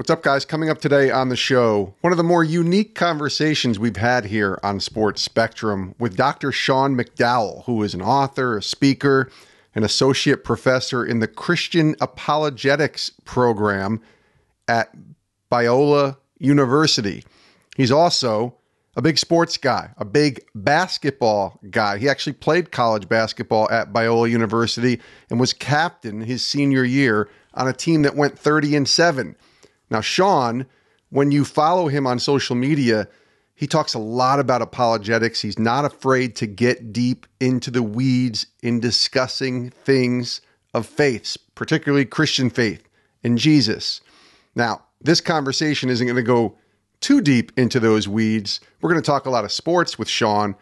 [0.00, 0.46] What's up, guys?
[0.46, 4.58] Coming up today on the show, one of the more unique conversations we've had here
[4.62, 6.52] on Sports Spectrum with Dr.
[6.52, 9.30] Sean McDowell, who is an author, a speaker,
[9.74, 14.00] an associate professor in the Christian Apologetics program
[14.66, 14.90] at
[15.52, 17.22] Biola University.
[17.76, 18.56] He's also
[18.96, 21.98] a big sports guy, a big basketball guy.
[21.98, 24.98] He actually played college basketball at Biola University
[25.28, 29.36] and was captain his senior year on a team that went 30 and 7.
[29.90, 30.66] Now, Sean,
[31.10, 33.08] when you follow him on social media,
[33.54, 35.42] he talks a lot about apologetics.
[35.42, 40.40] He's not afraid to get deep into the weeds in discussing things
[40.72, 42.88] of faiths, particularly Christian faith
[43.22, 44.00] in Jesus.
[44.54, 46.56] Now, this conversation isn't going to go
[47.00, 48.60] too deep into those weeds.
[48.80, 50.54] We're going to talk a lot of sports with Sean,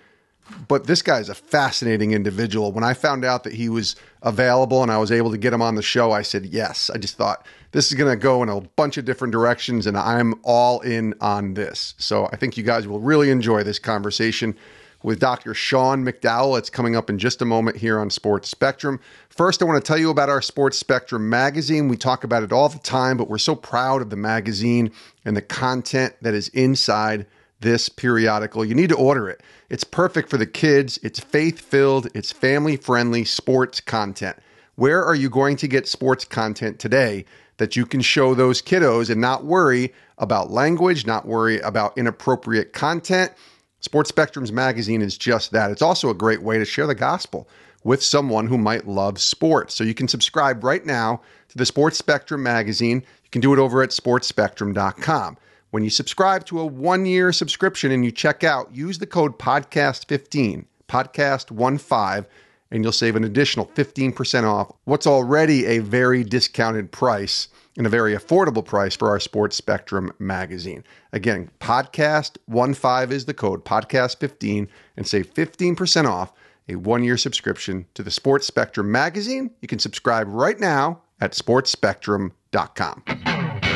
[0.67, 2.73] but this guy is a fascinating individual.
[2.73, 5.62] When I found out that he was available and I was able to get him
[5.62, 6.91] on the show, I said yes.
[6.91, 9.97] I just thought this is going to go in a bunch of different directions, and
[9.97, 11.95] I'm all in on this.
[11.99, 14.56] So I think you guys will really enjoy this conversation
[15.03, 15.55] with Dr.
[15.55, 16.59] Sean McDowell.
[16.59, 18.98] It's coming up in just a moment here on Sports Spectrum.
[19.29, 21.89] First, I want to tell you about our Sports Spectrum magazine.
[21.89, 24.91] We talk about it all the time, but we're so proud of the magazine
[25.25, 27.27] and the content that is inside
[27.61, 28.64] this periodical.
[28.64, 29.42] You need to order it.
[29.69, 34.37] It's perfect for the kids, it's faith filled, it's family friendly sports content.
[34.77, 37.25] Where are you going to get sports content today
[37.59, 42.73] that you can show those kiddos and not worry about language, not worry about inappropriate
[42.73, 43.33] content?
[43.81, 45.70] Sports Spectrum's magazine is just that.
[45.70, 47.48] It's also a great way to share the gospel
[47.84, 49.75] with someone who might love sports.
[49.75, 53.03] So you can subscribe right now to the Sports Spectrum magazine.
[53.25, 55.36] You can do it over at sportsspectrum.com.
[55.70, 59.39] When you subscribe to a one year subscription and you check out, use the code
[59.39, 62.27] podcast15, podcast15,
[62.70, 67.91] and you'll save an additional 15% off what's already a very discounted price and a
[67.91, 70.84] very affordable price for our Sports Spectrum magazine.
[71.12, 76.33] Again, podcast15 is the code, podcast15, and save 15% off
[76.68, 79.51] a one year subscription to the Sports Spectrum magazine.
[79.62, 83.67] You can subscribe right now at sportsspectrum.com.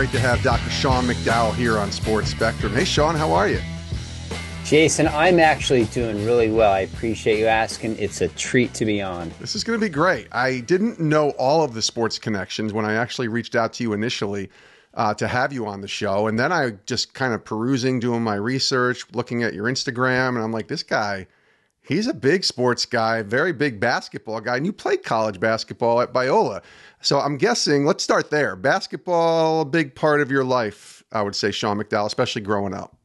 [0.00, 0.70] great to have Dr.
[0.70, 2.72] Sean McDowell here on Sports Spectrum.
[2.72, 3.60] Hey, Sean, how are you?
[4.64, 6.72] Jason, I'm actually doing really well.
[6.72, 7.98] I appreciate you asking.
[7.98, 9.30] It's a treat to be on.
[9.40, 10.26] This is going to be great.
[10.32, 13.92] I didn't know all of the sports connections when I actually reached out to you
[13.92, 14.48] initially
[14.94, 16.28] uh, to have you on the show.
[16.28, 20.38] And then I just kind of perusing, doing my research, looking at your Instagram, and
[20.38, 21.26] I'm like, this guy,
[21.90, 24.56] he's a big sports guy, very big basketball guy.
[24.56, 26.62] And you played college basketball at Biola.
[27.02, 28.54] So I'm guessing, let's start there.
[28.54, 32.96] Basketball, a big part of your life, I would say, Sean McDowell, especially growing up.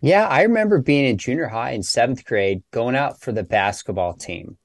[0.00, 4.14] Yeah, I remember being in junior high in seventh grade, going out for the basketball
[4.14, 4.56] team.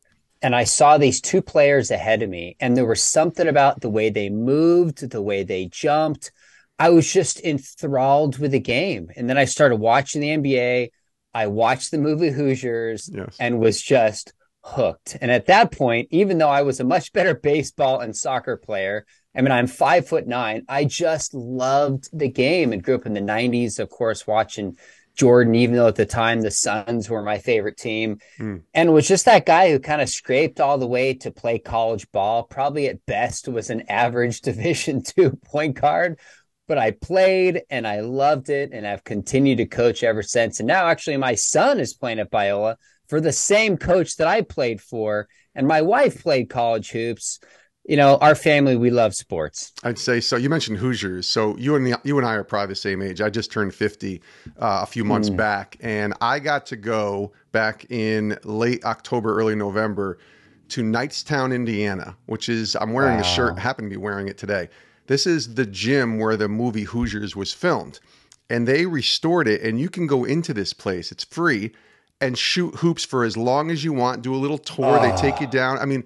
[0.42, 3.90] And I saw these two players ahead of me, and there was something about the
[3.90, 6.32] way they moved, the way they jumped.
[6.80, 9.10] I was just enthralled with the game.
[9.16, 10.92] And then I started watching the NBA.
[11.38, 13.38] I watched the movie Hoosiers yes.
[13.40, 14.34] and was just
[14.64, 15.16] hooked.
[15.22, 19.06] And at that point, even though I was a much better baseball and soccer player,
[19.36, 20.64] I mean, I'm five foot nine.
[20.68, 24.78] I just loved the game and grew up in the 90s, of course, watching
[25.14, 28.64] Jordan, even though at the time the Suns were my favorite team, mm.
[28.74, 32.10] and was just that guy who kind of scraped all the way to play college
[32.12, 32.44] ball.
[32.44, 36.20] Probably at best was an average Division two point guard,
[36.68, 40.60] but I played and I loved it, and I've continued to coach ever since.
[40.60, 42.76] And now, actually, my son is playing at Biola
[43.08, 45.28] for the same coach that I played for.
[45.56, 47.40] And my wife played college hoops.
[47.86, 49.72] You know, our family, we love sports.
[49.82, 50.36] I'd say so.
[50.36, 51.26] You mentioned Hoosiers.
[51.26, 53.22] So you and the, you and I are probably the same age.
[53.22, 54.22] I just turned 50
[54.60, 55.38] uh, a few months mm.
[55.38, 60.18] back, and I got to go back in late October, early November
[60.70, 63.22] to Knightstown, Indiana, which is, I'm wearing wow.
[63.22, 64.68] the shirt, happen to be wearing it today.
[65.08, 68.00] This is the gym where the movie Hoosiers was filmed.
[68.50, 71.12] And they restored it, and you can go into this place.
[71.12, 71.74] It's free
[72.22, 74.22] and shoot hoops for as long as you want.
[74.22, 75.00] Do a little tour.
[75.00, 75.02] Oh.
[75.02, 75.78] They take you down.
[75.80, 76.04] I mean,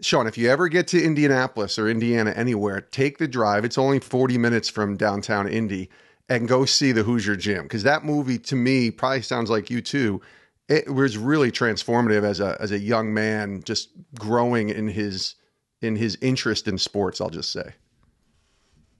[0.00, 3.64] Sean, if you ever get to Indianapolis or Indiana anywhere, take the drive.
[3.64, 5.90] It's only 40 minutes from downtown Indy
[6.28, 9.80] and go see the Hoosier Gym because that movie to me probably sounds like you
[9.80, 10.20] too.
[10.68, 15.34] It was really transformative as a as a young man, just growing in his
[15.82, 17.20] in his interest in sports.
[17.20, 17.74] I'll just say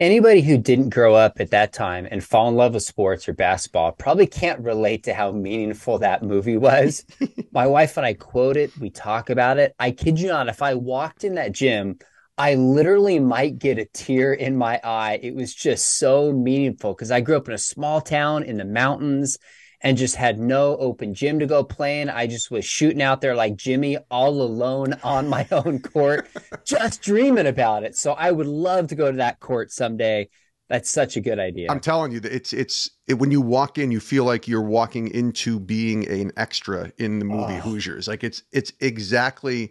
[0.03, 3.33] anybody who didn't grow up at that time and fall in love with sports or
[3.33, 7.05] basketball probably can't relate to how meaningful that movie was.
[7.53, 9.75] My wife and I quote it, we talk about it.
[9.79, 11.99] I kid you not, if I walked in that gym,
[12.37, 15.21] I literally might get a tear in my eye.
[15.23, 18.65] It was just so meaningful because I grew up in a small town in the
[18.65, 19.39] mountains
[19.83, 22.09] and just had no open gym to go play in.
[22.09, 26.29] I just was shooting out there like Jimmy all alone on my own court,
[26.65, 27.97] just dreaming about it.
[27.97, 30.29] So I would love to go to that court someday.
[30.69, 31.71] That's such a good idea.
[31.71, 34.63] I'm telling you that it's it's it, when you walk in, you feel like you're
[34.63, 37.61] walking into being an extra in the movie oh.
[37.61, 38.09] Hoosiers.
[38.09, 39.71] Like it's it's exactly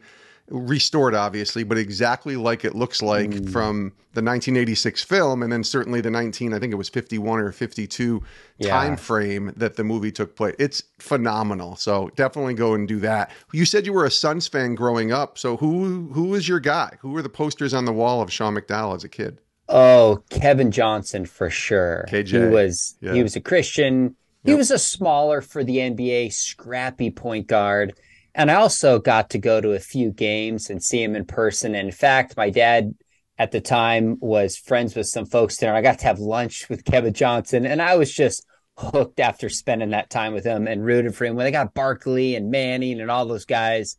[0.49, 3.51] restored obviously but exactly like it looks like mm.
[3.51, 7.51] from the 1986 film and then certainly the 19 i think it was 51 or
[7.51, 8.21] 52
[8.57, 8.69] yeah.
[8.69, 13.31] time frame that the movie took place it's phenomenal so definitely go and do that
[13.53, 16.91] you said you were a suns fan growing up so who who was your guy
[16.99, 19.39] who were the posters on the wall of sean mcdowell as a kid
[19.69, 22.27] oh kevin johnson for sure KJ.
[22.27, 23.13] he was yeah.
[23.13, 24.57] he was a christian he yep.
[24.57, 27.93] was a smaller for the nba scrappy point guard
[28.35, 31.75] and I also got to go to a few games and see him in person.
[31.75, 32.93] And in fact, my dad
[33.37, 35.75] at the time was friends with some folks there.
[35.75, 38.45] I got to have lunch with Kevin Johnson, and I was just
[38.77, 41.35] hooked after spending that time with him and rooting for him.
[41.35, 43.97] When they got Barkley and Manning and all those guys,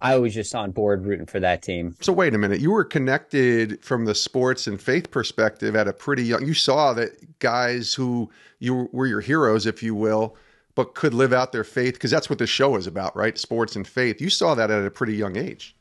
[0.00, 1.96] I was just on board rooting for that team.
[2.00, 5.92] So wait a minute, you were connected from the sports and faith perspective at a
[5.92, 6.46] pretty young.
[6.46, 10.36] You saw that guys who you were your heroes, if you will,
[10.74, 13.38] but could live out their faith because that's what the show is about, right?
[13.38, 14.20] Sports and faith.
[14.20, 15.76] You saw that at a pretty young age.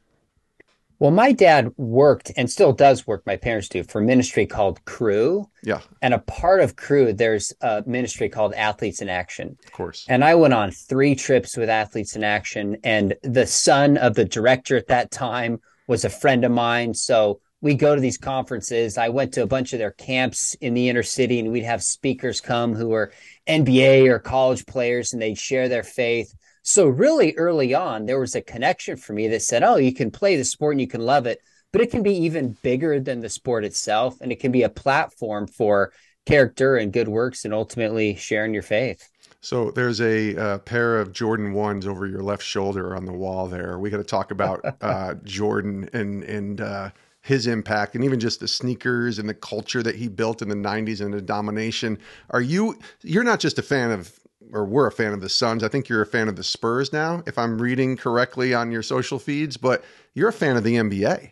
[0.99, 5.49] Well, my dad worked and still does work, my parents do, for ministry called Cru.
[5.63, 5.81] Yeah.
[6.01, 9.57] And a part of Cru, there's a ministry called Athletes in Action.
[9.65, 10.05] Of course.
[10.07, 12.77] And I went on three trips with Athletes in Action.
[12.85, 16.93] And the son of the director at that time was a friend of mine.
[16.93, 18.97] So we go to these conferences.
[18.97, 21.81] I went to a bunch of their camps in the inner city, and we'd have
[21.81, 23.13] speakers come who were
[23.47, 26.35] NBA or college players and they'd share their faith.
[26.63, 30.11] So really early on, there was a connection for me that said, oh, you can
[30.11, 31.39] play the sport and you can love it,
[31.71, 34.19] but it can be even bigger than the sport itself.
[34.19, 35.93] And it can be a platform for
[36.25, 39.09] character and good works and ultimately sharing your faith.
[39.39, 43.47] So there's a, uh, pair of Jordan ones over your left shoulder on the wall
[43.47, 43.79] there.
[43.79, 46.91] We got to talk about uh, Jordan and and uh,
[47.23, 50.55] his impact and even just the sneakers and the culture that he built in the
[50.55, 51.97] 90s and the domination.
[52.29, 54.19] Are you you're not just a fan of
[54.51, 55.63] or we're a fan of the Suns.
[55.63, 58.83] I think you're a fan of the Spurs now if I'm reading correctly on your
[58.83, 59.83] social feeds, but
[60.13, 61.31] you're a fan of the NBA.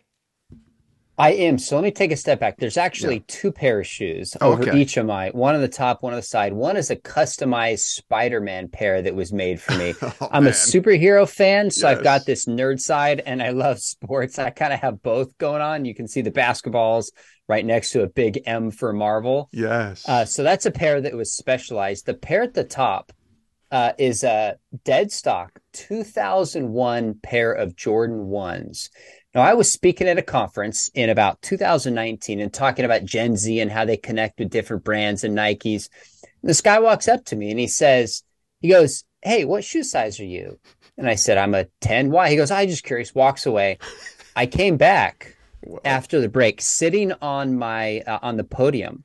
[1.22, 1.56] I am.
[1.56, 2.56] So let me take a step back.
[2.58, 3.22] There's actually yeah.
[3.28, 4.80] two pair of shoes oh, over okay.
[4.80, 6.52] each of my one on the top, one on the side.
[6.52, 9.94] One is a customized Spider-Man pair that was made for me.
[10.02, 10.52] oh, I'm man.
[10.52, 11.96] a superhero fan, so yes.
[11.96, 14.40] I've got this nerd side and I love sports.
[14.40, 15.84] I kind of have both going on.
[15.84, 17.12] You can see the basketballs
[17.46, 19.48] right next to a big M for Marvel.
[19.52, 20.08] Yes.
[20.08, 22.04] Uh, so that's a pair that was specialized.
[22.04, 23.12] The pair at the top
[23.70, 28.90] uh, is a dead stock 2001 pair of Jordan 1s.
[29.34, 33.60] Now, I was speaking at a conference in about 2019 and talking about Gen Z
[33.60, 35.88] and how they connect with different brands and Nikes.
[36.42, 38.22] And this guy walks up to me and he says,
[38.60, 40.58] he goes, Hey, what shoe size are you?
[40.98, 42.10] And I said, I'm a 10.
[42.10, 42.28] Why?
[42.28, 43.78] He goes, I just curious, walks away.
[44.36, 45.36] I came back
[45.84, 49.04] after the break, sitting on my, uh, on the podium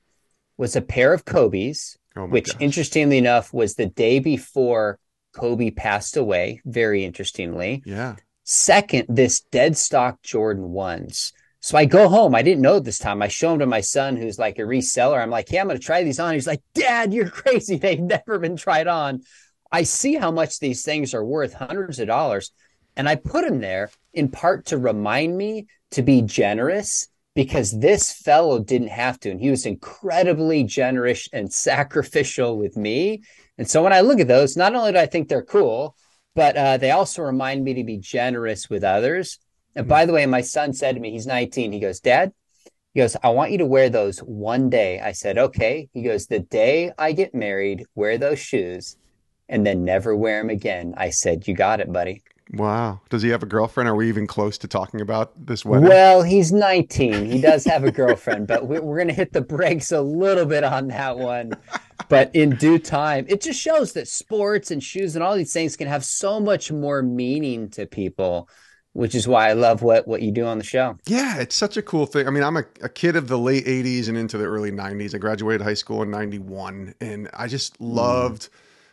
[0.58, 2.62] was a pair of Kobe's, oh which gosh.
[2.62, 5.00] interestingly enough was the day before
[5.34, 6.62] Kobe passed away.
[6.66, 7.84] Very interestingly.
[7.86, 8.16] Yeah.
[8.50, 11.34] Second, this dead stock Jordan ones.
[11.60, 12.34] So I go home.
[12.34, 13.22] I didn't know this time.
[13.22, 15.22] I show them to my son, who's like a reseller.
[15.22, 16.34] I'm like, yeah, I'm going to try these on.
[16.34, 17.76] He's like, Dad, you're crazy.
[17.78, 19.24] They've never been tried on.
[19.69, 22.52] I see how much these things are worth hundreds of dollars.
[22.95, 28.14] And I put them there in part to remind me to be generous because this
[28.14, 29.30] fellow didn't have to.
[29.30, 33.24] And he was incredibly generous and sacrificial with me.
[33.57, 35.98] And so when I look at those, not only do I think they're cool,
[36.38, 39.40] but uh, they also remind me to be generous with others.
[39.76, 41.72] And by the way, my son said to me, he's 19.
[41.72, 42.32] He goes, Dad,
[42.94, 45.00] he goes, I want you to wear those one day.
[45.00, 45.90] I said, okay.
[45.96, 48.98] He goes, the day I get married, wear those shoes
[49.50, 50.94] and then never wear them again.
[50.96, 52.22] I said, you got it, buddy.
[52.54, 53.01] Wow.
[53.09, 53.89] Does he have a girlfriend?
[53.89, 55.89] Are we even close to talking about this wedding?
[55.89, 57.25] Well, he's 19.
[57.25, 60.45] He does have a girlfriend, but we're, we're going to hit the brakes a little
[60.45, 61.54] bit on that one
[62.09, 65.75] but in due time, it just shows that sports and shoes and all these things
[65.75, 68.49] can have so much more meaning to people
[68.94, 70.97] which is why I love what what you do on the show.
[71.06, 72.27] Yeah, it's such a cool thing.
[72.27, 75.13] I mean, I'm a, a, kid of the late 80s and into the early 90s.
[75.13, 78.49] I graduated high school in 91 and I just loved mm.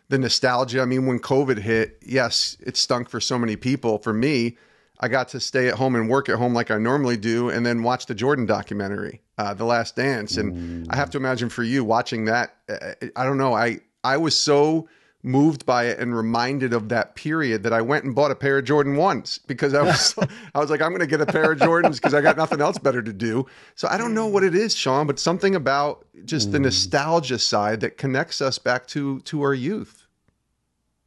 [0.09, 0.81] The nostalgia.
[0.81, 3.99] I mean, when COVID hit, yes, it stunk for so many people.
[3.99, 4.57] For me,
[5.01, 7.65] I got to stay at home and work at home like I normally do and
[7.65, 10.37] then watch the Jordan documentary uh, The Last Dance.
[10.37, 10.87] And mm.
[10.91, 14.37] I have to imagine for you watching that, uh, I don't know, I I was
[14.37, 14.89] so
[15.25, 18.59] moved by it and reminded of that period that I went and bought a pair
[18.59, 20.15] of Jordan ones because I was
[20.55, 22.61] I was like I'm going to get a pair of Jordans because I got nothing
[22.61, 23.47] else better to do.
[23.75, 26.63] So I don't know what it is, Sean, but something about just the mm.
[26.63, 30.04] nostalgia side that connects us back to to our youth.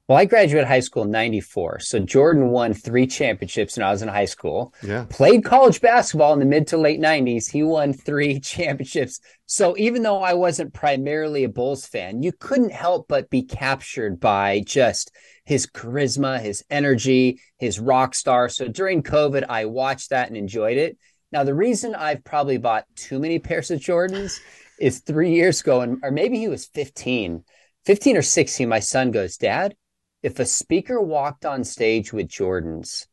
[0.07, 1.79] Well, I graduated high school in 94.
[1.79, 4.73] So Jordan won three championships when I was in high school.
[4.81, 5.05] Yeah.
[5.09, 7.51] Played college basketball in the mid to late 90s.
[7.51, 9.19] He won three championships.
[9.47, 14.17] So even though I wasn't primarily a Bulls fan, you couldn't help but be captured
[14.17, 15.11] by just
[15.43, 18.47] his charisma, his energy, his rock star.
[18.47, 20.97] So during COVID, I watched that and enjoyed it.
[21.33, 24.39] Now, the reason I've probably bought too many pairs of Jordans
[24.79, 27.43] is three years ago, and or maybe he was 15,
[27.85, 28.69] 15 or 16.
[28.69, 29.75] My son goes, Dad,
[30.24, 33.07] if a speaker walked on stage with Jordans,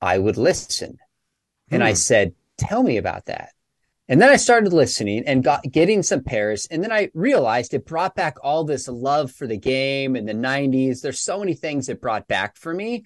[0.00, 0.98] I would listen.
[1.70, 1.94] And I Hmm.
[1.94, 3.50] said, Tell me about that.
[4.08, 6.66] And then I started listening and got getting some pairs.
[6.70, 10.34] And then I realized it brought back all this love for the game in the
[10.34, 11.02] 90s.
[11.02, 13.04] There's so many things it brought back for me.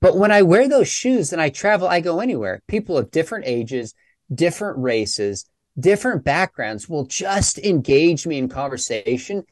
[0.00, 2.62] But when I wear those shoes and I travel, I go anywhere.
[2.68, 3.94] People of different ages,
[4.34, 5.46] different races,
[5.78, 9.44] different backgrounds will just engage me in conversation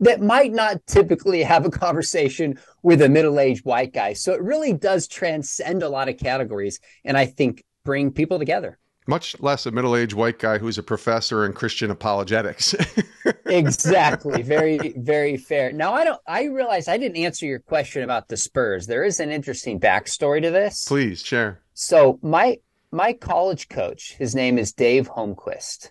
[0.00, 4.12] that might not typically have a conversation with a middle-aged white guy.
[4.12, 8.78] So it really does transcend a lot of categories and I think bring people together.
[9.06, 12.74] Much less a middle-aged white guy who's a professor in Christian apologetics.
[13.46, 14.40] exactly.
[14.40, 15.72] Very, very fair.
[15.72, 18.86] Now I don't I realize I didn't answer your question about the Spurs.
[18.86, 20.84] There is an interesting backstory to this.
[20.86, 21.60] Please share.
[21.74, 22.58] So my
[22.90, 25.90] my college coach, his name is Dave Holmquist,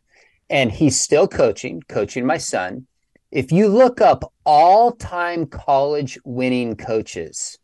[0.50, 2.88] and he's still coaching, coaching my son.
[3.34, 7.58] If you look up all-time college winning coaches,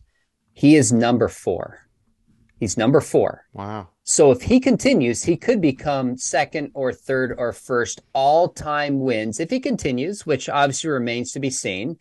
[0.53, 1.77] he is number 4.
[2.59, 3.45] He's number 4.
[3.53, 3.89] Wow.
[4.01, 9.51] So if he continues, he could become second or third or first all-time wins if
[9.51, 11.99] he continues, which obviously remains to be seen.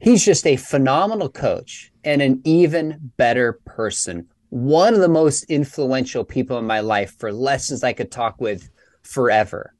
[0.00, 4.26] He's just a phenomenal coach and an even better person.
[4.48, 8.68] One of the most influential people in my life for lessons I could talk with
[9.02, 9.76] forever.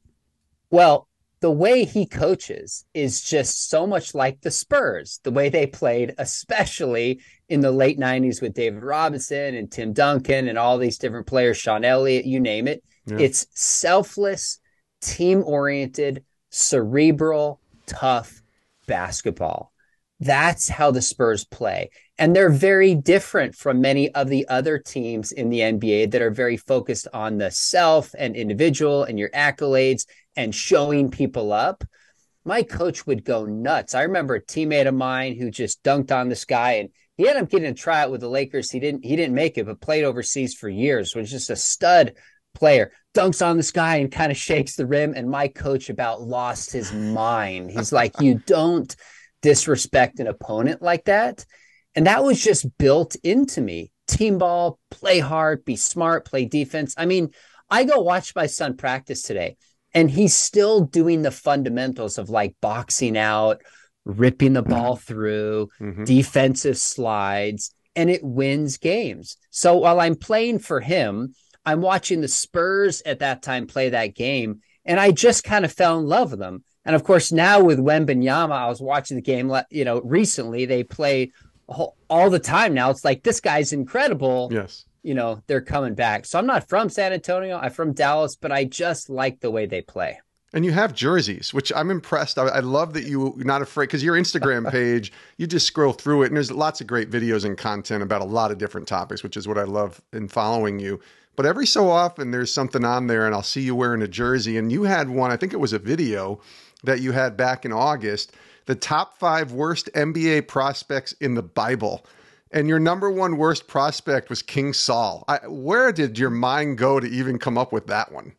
[0.70, 1.05] Well,
[1.40, 6.14] the way he coaches is just so much like the Spurs, the way they played,
[6.18, 11.26] especially in the late 90s with David Robinson and Tim Duncan and all these different
[11.26, 12.82] players, Sean Elliott, you name it.
[13.06, 13.18] Yeah.
[13.18, 14.58] It's selfless,
[15.00, 18.42] team oriented, cerebral, tough
[18.86, 19.72] basketball.
[20.20, 21.90] That's how the Spurs play.
[22.18, 26.30] And they're very different from many of the other teams in the NBA that are
[26.30, 31.84] very focused on the self and individual and your accolades and showing people up.
[32.44, 33.94] My coach would go nuts.
[33.94, 37.44] I remember a teammate of mine who just dunked on this guy and he ended
[37.44, 38.70] up getting a tryout with the Lakers.
[38.70, 42.14] He didn't he didn't make it, but played overseas for years, was just a stud
[42.54, 42.92] player.
[43.14, 45.14] Dunks on this guy and kind of shakes the rim.
[45.16, 47.70] And my coach about lost his mind.
[47.70, 48.94] He's like, you don't
[49.46, 51.46] disrespect an opponent like that.
[51.94, 53.92] And that was just built into me.
[54.08, 56.94] Team ball, play hard, be smart, play defense.
[56.96, 57.30] I mean,
[57.70, 59.56] I go watch my son practice today,
[59.94, 63.62] and he's still doing the fundamentals of like boxing out,
[64.04, 66.04] ripping the ball through, Mhm.
[66.04, 69.36] defensive slides, and it wins games.
[69.50, 71.34] So while I'm playing for him,
[71.64, 75.72] I'm watching the Spurs at that time play that game, and I just kind of
[75.72, 76.64] fell in love with them.
[76.86, 79.52] And of course, now with Wembanyama, I was watching the game.
[79.70, 81.32] You know, recently they play
[81.66, 82.90] all all the time now.
[82.90, 84.48] It's like this guy's incredible.
[84.52, 84.84] Yes.
[85.02, 86.26] You know, they're coming back.
[86.26, 87.58] So I'm not from San Antonio.
[87.58, 90.20] I'm from Dallas, but I just like the way they play.
[90.52, 92.38] And you have jerseys, which I'm impressed.
[92.38, 96.22] I, I love that you not afraid because your Instagram page, you just scroll through
[96.22, 99.22] it, and there's lots of great videos and content about a lot of different topics,
[99.22, 101.00] which is what I love in following you.
[101.36, 104.56] But every so often, there's something on there, and I'll see you wearing a jersey.
[104.56, 106.40] And you had one, I think it was a video
[106.84, 108.32] that you had back in August,
[108.64, 112.06] the top five worst NBA prospects in the Bible.
[112.50, 115.24] And your number one worst prospect was King Saul.
[115.28, 118.32] I, where did your mind go to even come up with that one?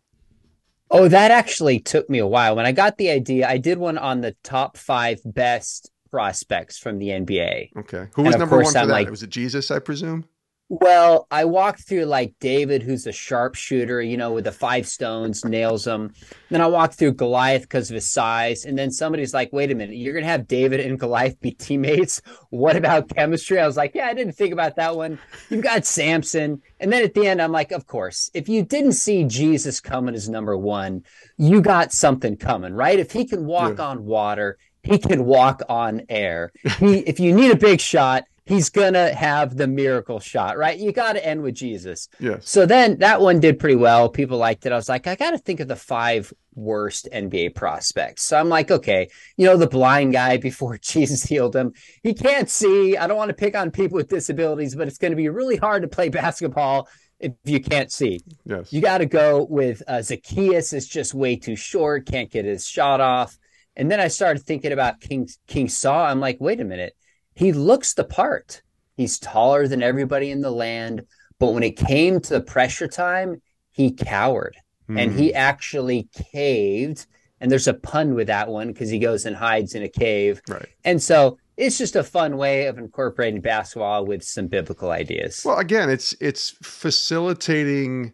[0.89, 2.55] Oh, that actually took me a while.
[2.55, 6.97] When I got the idea, I did one on the top five best prospects from
[6.99, 7.71] the NBA.
[7.77, 8.07] Okay.
[8.15, 8.93] Who was number one for I'm that?
[8.93, 10.25] like- was it Jesus, I presume?
[10.69, 15.45] Well, I walked through like David, who's a sharpshooter, you know, with the five stones,
[15.45, 16.13] nails them.
[16.49, 18.65] Then I walked through Goliath because of his size.
[18.65, 21.51] And then somebody's like, wait a minute, you're going to have David and Goliath be
[21.51, 22.21] teammates.
[22.49, 23.59] What about chemistry?
[23.59, 25.19] I was like, yeah, I didn't think about that one.
[25.49, 26.61] You've got Samson.
[26.79, 30.15] And then at the end, I'm like, of course, if you didn't see Jesus coming
[30.15, 31.03] as number one,
[31.37, 32.99] you got something coming, right?
[32.99, 33.85] If he can walk Yeah.
[33.85, 36.51] on water, he can walk on air.
[36.79, 40.77] He, if you need a big shot, he's gonna have the miracle shot, right?
[40.77, 42.07] You got to end with Jesus.
[42.19, 42.49] Yes.
[42.49, 44.09] So then that one did pretty well.
[44.09, 44.71] People liked it.
[44.71, 48.23] I was like, I got to think of the five worst NBA prospects.
[48.23, 51.73] So I'm like, okay, you know, the blind guy before Jesus healed him,
[52.03, 52.97] he can't see.
[52.97, 55.57] I don't want to pick on people with disabilities, but it's going to be really
[55.57, 56.87] hard to play basketball
[57.19, 58.19] if you can't see.
[58.45, 58.71] Yes.
[58.71, 62.67] You got to go with uh, Zacchaeus is just way too short, can't get his
[62.67, 63.37] shot off.
[63.75, 66.05] And then I started thinking about King King Saul.
[66.05, 66.96] I'm like, wait a minute.
[67.37, 68.63] He looks the part.
[68.95, 71.05] He's taller than everybody in the land,
[71.37, 74.57] but when it came to the pressure time, he cowered
[74.89, 74.99] mm.
[74.99, 77.05] and he actually caved.
[77.39, 80.41] And there's a pun with that one because he goes and hides in a cave.
[80.49, 80.65] Right.
[80.83, 85.43] And so it's just a fun way of incorporating basketball with some biblical ideas.
[85.45, 88.13] Well, again, it's it's facilitating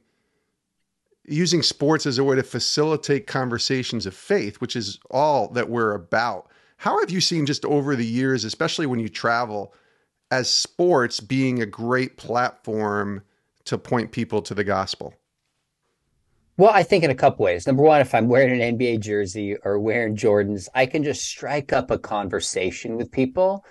[1.23, 5.93] using sports as a way to facilitate conversations of faith, which is all that we're
[5.93, 6.49] about.
[6.83, 9.73] How have you seen just over the years, especially when you travel,
[10.31, 13.21] as sports being a great platform
[13.63, 15.13] to point people to the gospel?
[16.57, 17.65] Well, I think in a couple ways.
[17.65, 21.71] Number one, if I'm wearing an NBA jersey or wearing Jordans, I can just strike
[21.71, 23.63] up a conversation with people.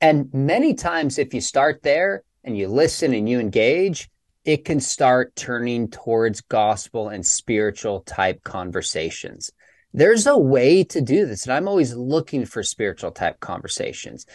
[0.00, 4.10] And many times, if you start there and you listen and you engage,
[4.44, 9.52] it can start turning towards gospel and spiritual type conversations.
[9.96, 11.44] There's a way to do this.
[11.44, 14.26] And I'm always looking for spiritual type conversations.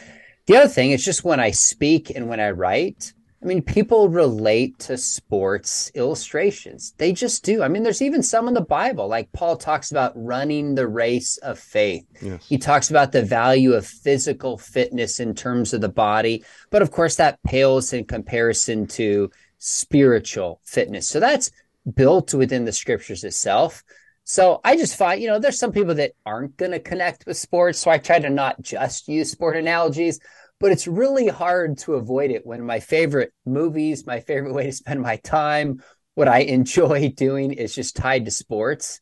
[0.48, 3.13] The other thing is just when I speak and when I write,
[3.44, 6.94] I mean, people relate to sports illustrations.
[6.98, 7.62] They just do.
[7.62, 11.38] I mean, there's even some in the Bible, like Paul talks about running the race
[11.38, 12.06] of faith.
[12.22, 12.44] Yes.
[12.48, 16.44] He talks about the value of physical fitness in terms of the body.
[16.72, 21.08] But of course, that pales in comparison to spiritual fitness.
[21.08, 21.51] So that's
[21.96, 23.84] built within the scriptures itself.
[24.23, 27.37] So I just find, you know, there's some people that aren't going to connect with
[27.37, 27.79] sports.
[27.79, 30.19] So I try to not just use sport analogies
[30.61, 34.71] but it's really hard to avoid it when my favorite movies, my favorite way to
[34.71, 39.01] spend my time, what I enjoy doing is just tied to sports.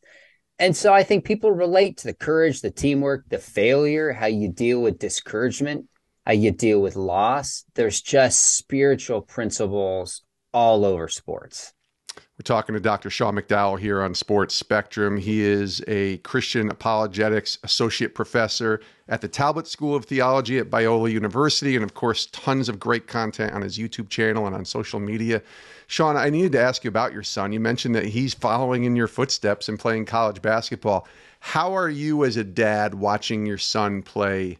[0.58, 4.50] And so I think people relate to the courage, the teamwork, the failure, how you
[4.50, 5.86] deal with discouragement,
[6.26, 7.64] how you deal with loss.
[7.74, 10.22] There's just spiritual principles
[10.54, 11.74] all over sports.
[12.40, 13.10] We're talking to Dr.
[13.10, 15.18] Sean McDowell here on Sports Spectrum.
[15.18, 18.80] He is a Christian apologetics associate professor
[19.10, 23.06] at the Talbot School of Theology at Biola University, and of course, tons of great
[23.06, 25.42] content on his YouTube channel and on social media.
[25.86, 27.52] Sean, I needed to ask you about your son.
[27.52, 31.06] You mentioned that he's following in your footsteps and playing college basketball.
[31.40, 34.56] How are you as a dad watching your son play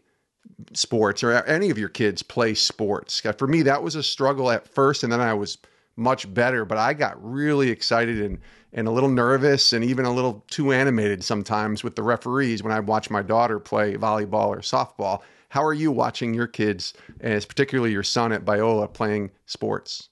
[0.73, 3.23] sports or any of your kids play sports?
[3.39, 5.57] For me, that was a struggle at first, and then I was
[5.95, 6.65] much better.
[6.65, 8.39] But I got really excited and
[8.73, 12.71] and a little nervous and even a little too animated sometimes with the referees when
[12.71, 15.21] I watch my daughter play volleyball or softball.
[15.49, 20.07] How are you watching your kids, as particularly your son at Biola, playing sports?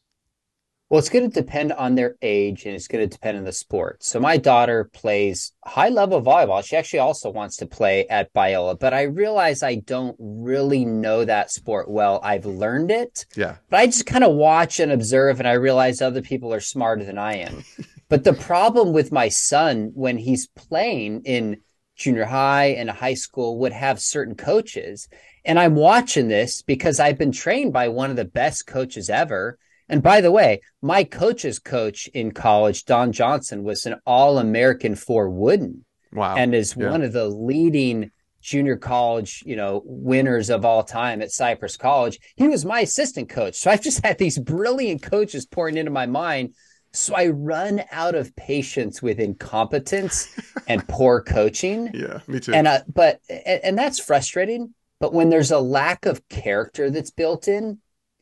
[0.89, 3.51] Well, it's going to depend on their age and it's going to depend on the
[3.51, 4.03] sport.
[4.03, 6.65] So my daughter plays high level volleyball.
[6.65, 11.25] She actually also wants to play at Biola, but I realize I don't really know
[11.25, 12.19] that sport well.
[12.23, 13.27] I've learned it.
[13.35, 13.57] Yeah.
[13.69, 17.03] But I just kind of watch and observe and I realize other people are smarter
[17.03, 17.63] than I am.
[18.09, 21.61] but the problem with my son when he's playing in
[21.95, 25.07] junior high and high school would have certain coaches.
[25.45, 29.59] And I'm watching this because I've been trained by one of the best coaches ever
[29.89, 34.95] and by the way, my coach's coach in college, Don Johnson, was an All American
[34.95, 35.85] for Wooden.
[36.13, 36.35] Wow.
[36.35, 36.89] And is yeah.
[36.89, 42.19] one of the leading junior college, you know, winners of all time at Cypress College.
[42.35, 43.55] He was my assistant coach.
[43.55, 46.55] So I've just had these brilliant coaches pouring into my mind.
[46.91, 50.35] So I run out of patience with incompetence
[50.67, 51.91] and poor coaching.
[51.93, 52.53] Yeah, me too.
[52.53, 54.73] And uh, but and, and that's frustrating.
[54.99, 57.79] But when there's a lack of character that's built in,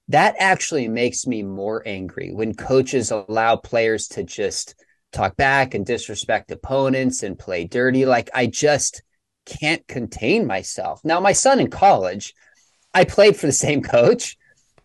[0.09, 4.75] that actually makes me more angry when coaches allow players to just
[5.11, 8.05] talk back and disrespect opponents and play dirty.
[8.05, 9.03] Like I just
[9.45, 11.01] can't contain myself.
[11.03, 12.33] Now, my son in college,
[12.93, 14.37] I played for the same coach.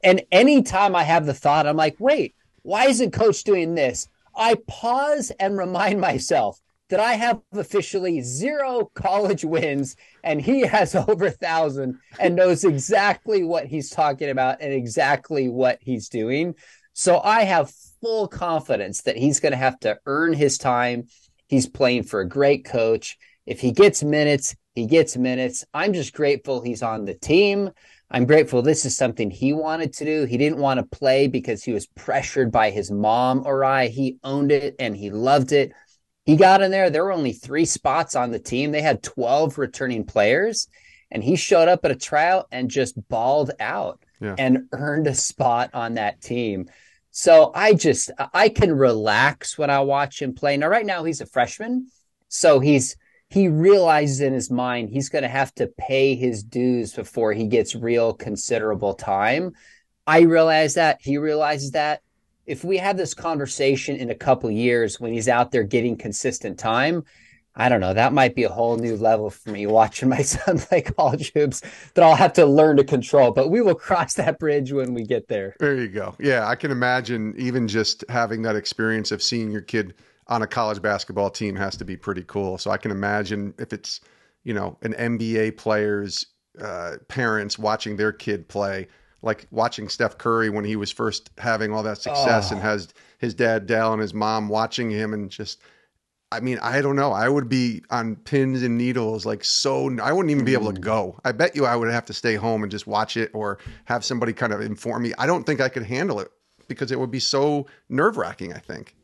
[0.02, 4.08] And anytime I have the thought, I'm like, wait, why isn't coach doing this?
[4.35, 6.61] I pause and remind myself
[6.92, 12.64] that I have officially zero college wins and he has over a thousand and knows
[12.64, 16.55] exactly what he's talking about and exactly what he's doing.
[16.92, 21.05] So I have full confidence that he's going to have to earn his time.
[21.46, 23.16] He's playing for a great coach.
[23.46, 25.64] If he gets minutes, he gets minutes.
[25.72, 27.70] I'm just grateful he's on the team.
[28.11, 30.24] I'm grateful this is something he wanted to do.
[30.26, 33.87] He didn't want to play because he was pressured by his mom or I.
[33.87, 35.72] He owned it and he loved it.
[36.24, 36.90] He got in there.
[36.90, 38.70] There were only three spots on the team.
[38.70, 40.68] They had 12 returning players,
[41.11, 44.04] and he showed up at a tryout and just balled out.
[44.22, 44.35] yeah.
[44.38, 46.68] and earned a spot on that team.
[47.11, 50.56] So I just I can relax when I watch him play.
[50.56, 51.88] Now, right now he's a freshman,
[52.28, 52.96] so he's
[53.28, 57.46] he realizes in his mind he's going to have to pay his dues before he
[57.46, 59.52] gets real considerable time.
[60.06, 62.00] I realize that he realizes that.
[62.46, 66.59] If we have this conversation in a couple years when he's out there getting consistent
[66.59, 67.05] time,
[67.55, 67.92] I don't know.
[67.92, 71.61] That might be a whole new level for me watching my son play college hoops
[71.94, 73.31] that I'll have to learn to control.
[73.31, 75.55] But we will cross that bridge when we get there.
[75.61, 76.14] There you go.
[76.18, 79.94] Yeah, I can imagine even just having that experience of seeing your kid
[80.28, 82.57] on a college basketball team has to be pretty cool.
[82.57, 84.00] So I can imagine if it's,
[84.44, 86.24] you know, an NBA player's
[86.61, 88.88] uh, parents watching their kid play,
[89.22, 92.54] like watching Steph Curry when he was first having all that success oh.
[92.54, 95.61] and has his dad Dell and his mom watching him and just–
[96.32, 97.12] I mean, I don't know.
[97.12, 99.94] I would be on pins and needles, like so.
[100.00, 100.82] I wouldn't even be able to mm.
[100.82, 101.18] go.
[101.26, 104.02] I bet you I would have to stay home and just watch it or have
[104.02, 105.12] somebody kind of inform me.
[105.18, 106.28] I don't think I could handle it
[106.68, 108.54] because it would be so nerve wracking.
[108.54, 108.96] I think.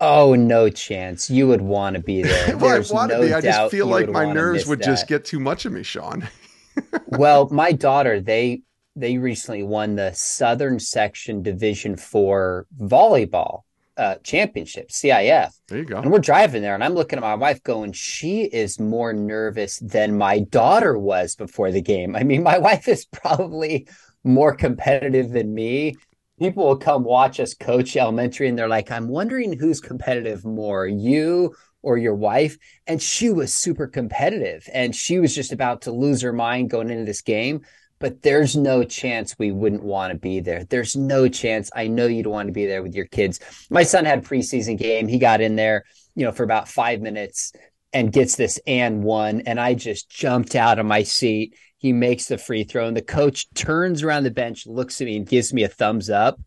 [0.00, 1.28] Oh, no chance.
[1.28, 2.56] You would want to be there.
[2.56, 3.34] well, There's I want no to be.
[3.34, 4.86] I just feel like my nerves would that.
[4.86, 6.26] just get too much of me, Sean.
[7.08, 8.62] well, my daughter, they
[8.96, 13.62] they recently won the Southern Section Division Four volleyball
[13.96, 15.50] uh, championship, CIF.
[15.68, 15.98] There you go.
[15.98, 19.78] And we're driving there, and I'm looking at my wife going, she is more nervous
[19.78, 22.16] than my daughter was before the game.
[22.16, 23.86] I mean, my wife is probably
[24.24, 25.94] more competitive than me.
[26.38, 30.86] People will come watch us coach elementary, and they're like, I'm wondering who's competitive more,
[30.86, 32.56] you or your wife.
[32.86, 36.90] And she was super competitive, and she was just about to lose her mind going
[36.90, 37.60] into this game
[37.98, 40.64] but there's no chance we wouldn't want to be there.
[40.64, 41.70] There's no chance.
[41.74, 43.40] I know you'd want to be there with your kids.
[43.70, 45.08] My son had a preseason game.
[45.08, 47.52] He got in there, you know, for about five minutes
[47.92, 49.42] and gets this and one.
[49.42, 51.56] And I just jumped out of my seat.
[51.78, 55.16] He makes the free throw, and the coach turns around the bench, looks at me,
[55.16, 56.40] and gives me a thumbs up.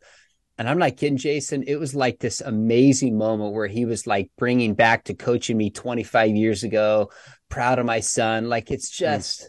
[0.57, 1.63] And I'm not kidding, Jason.
[1.67, 5.69] It was like this amazing moment where he was like bringing back to coaching me
[5.69, 7.12] 25 years ago,
[7.49, 8.49] proud of my son.
[8.49, 9.03] Like it's hmm.
[9.05, 9.41] just.
[9.43, 9.47] Mm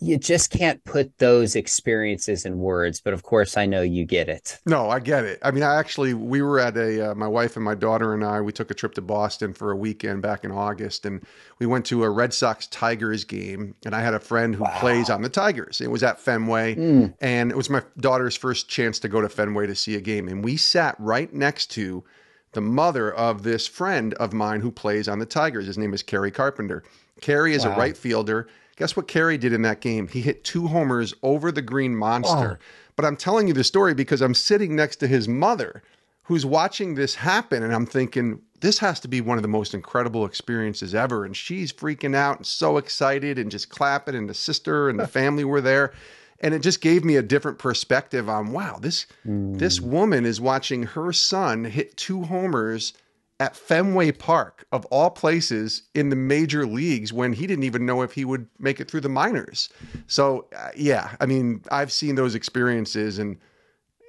[0.00, 4.28] you just can't put those experiences in words but of course i know you get
[4.28, 7.28] it no i get it i mean i actually we were at a uh, my
[7.28, 10.22] wife and my daughter and i we took a trip to boston for a weekend
[10.22, 11.24] back in august and
[11.58, 14.78] we went to a red sox tigers game and i had a friend who wow.
[14.80, 17.12] plays on the tigers it was at fenway mm.
[17.20, 20.28] and it was my daughter's first chance to go to fenway to see a game
[20.28, 22.02] and we sat right next to
[22.52, 26.02] the mother of this friend of mine who plays on the tigers his name is
[26.02, 26.82] kerry carpenter
[27.20, 27.74] kerry is wow.
[27.74, 30.08] a right fielder Guess what Kerry did in that game?
[30.08, 32.58] He hit two homers over the green monster.
[32.60, 32.64] Oh.
[32.96, 35.82] But I'm telling you the story because I'm sitting next to his mother
[36.30, 39.74] who's watching this happen and I'm thinking this has to be one of the most
[39.74, 44.34] incredible experiences ever and she's freaking out and so excited and just clapping and the
[44.34, 45.92] sister and the family were there
[46.38, 49.58] and it just gave me a different perspective on wow this mm.
[49.58, 52.92] this woman is watching her son hit two homers
[53.40, 58.02] at Fenway Park, of all places, in the major leagues when he didn't even know
[58.02, 59.70] if he would make it through the minors.
[60.06, 63.38] So, uh, yeah, I mean, I've seen those experiences and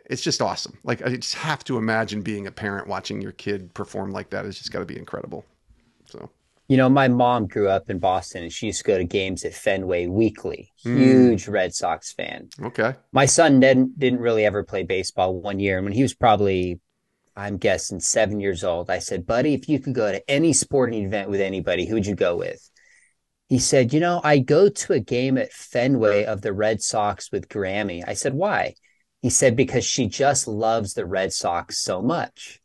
[0.10, 0.78] it's just awesome.
[0.84, 4.46] Like, I just have to imagine being a parent watching your kid perform like that.
[4.46, 5.46] It's just got to be incredible.
[6.06, 6.30] So,
[6.68, 9.46] you know, my mom grew up in Boston and she used to go to games
[9.46, 10.74] at Fenway weekly.
[10.84, 10.98] Hmm.
[10.98, 11.54] Huge mm.
[11.54, 12.50] Red Sox fan.
[12.62, 12.96] Okay.
[13.14, 15.78] My son didn't, didn't really ever play baseball one year.
[15.78, 16.82] And when he was probably
[17.42, 18.92] I'm guessing seven years old.
[18.92, 22.14] I said, buddy, if you could go to any sporting event with anybody, who'd you
[22.14, 22.70] go with?
[23.50, 27.32] He said, you know, I go to a game at Fenway of the Red Sox
[27.32, 28.04] with Grammy.
[28.08, 28.76] I said, why?
[29.24, 32.62] He said, because she just loves the Red Sox so much.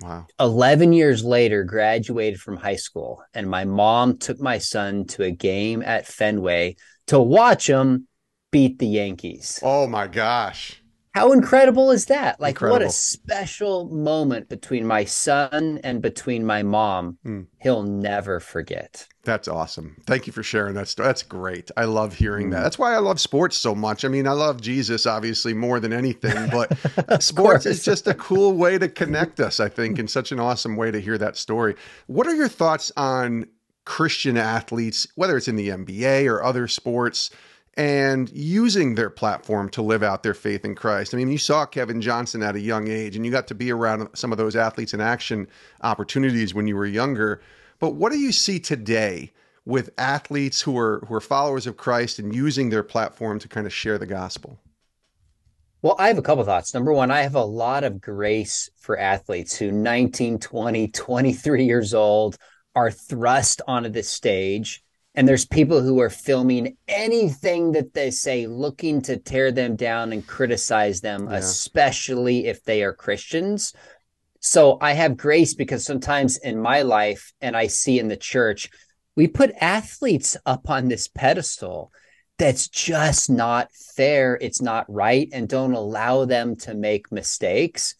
[0.00, 0.26] Wow.
[0.38, 5.30] 11 years later, graduated from high school, and my mom took my son to a
[5.30, 8.06] game at Fenway to watch him
[8.50, 9.60] beat the Yankees.
[9.62, 10.79] Oh my gosh.
[11.12, 12.40] How incredible is that?
[12.40, 12.80] Like, incredible.
[12.80, 17.18] what a special moment between my son and between my mom.
[17.26, 17.46] Mm.
[17.60, 19.08] He'll never forget.
[19.24, 19.96] That's awesome.
[20.06, 21.08] Thank you for sharing that story.
[21.08, 21.70] That's great.
[21.76, 22.50] I love hearing mm.
[22.52, 22.58] that.
[22.58, 22.62] Hmm.
[22.62, 24.04] That's why I love sports so much.
[24.04, 26.72] I mean, I love Jesus obviously more than anything, but
[27.22, 30.76] sports is just a cool way to connect us, I think, and such an awesome
[30.76, 31.74] way to hear that story.
[32.06, 33.46] What are your thoughts on
[33.84, 37.30] Christian athletes, whether it's in the NBA or other sports?
[37.80, 41.14] And using their platform to live out their faith in Christ.
[41.14, 43.72] I mean, you saw Kevin Johnson at a young age, and you got to be
[43.72, 45.48] around some of those athletes in action
[45.80, 47.40] opportunities when you were younger.
[47.78, 49.32] But what do you see today
[49.64, 53.66] with athletes who are who are followers of Christ and using their platform to kind
[53.66, 54.58] of share the gospel?
[55.80, 56.74] Well, I have a couple thoughts.
[56.74, 61.94] Number one, I have a lot of grace for athletes who 19, 20, 23 years
[61.94, 62.36] old
[62.74, 68.46] are thrust onto this stage And there's people who are filming anything that they say,
[68.46, 71.36] looking to tear them down and criticize them, yeah.
[71.36, 73.72] especially if they are Christians.
[74.38, 78.70] So I have grace because sometimes in my life, and I see in the church,
[79.16, 81.92] we put athletes up on this pedestal
[82.38, 84.38] that's just not fair.
[84.40, 85.28] It's not right.
[85.30, 87.96] And don't allow them to make mistakes.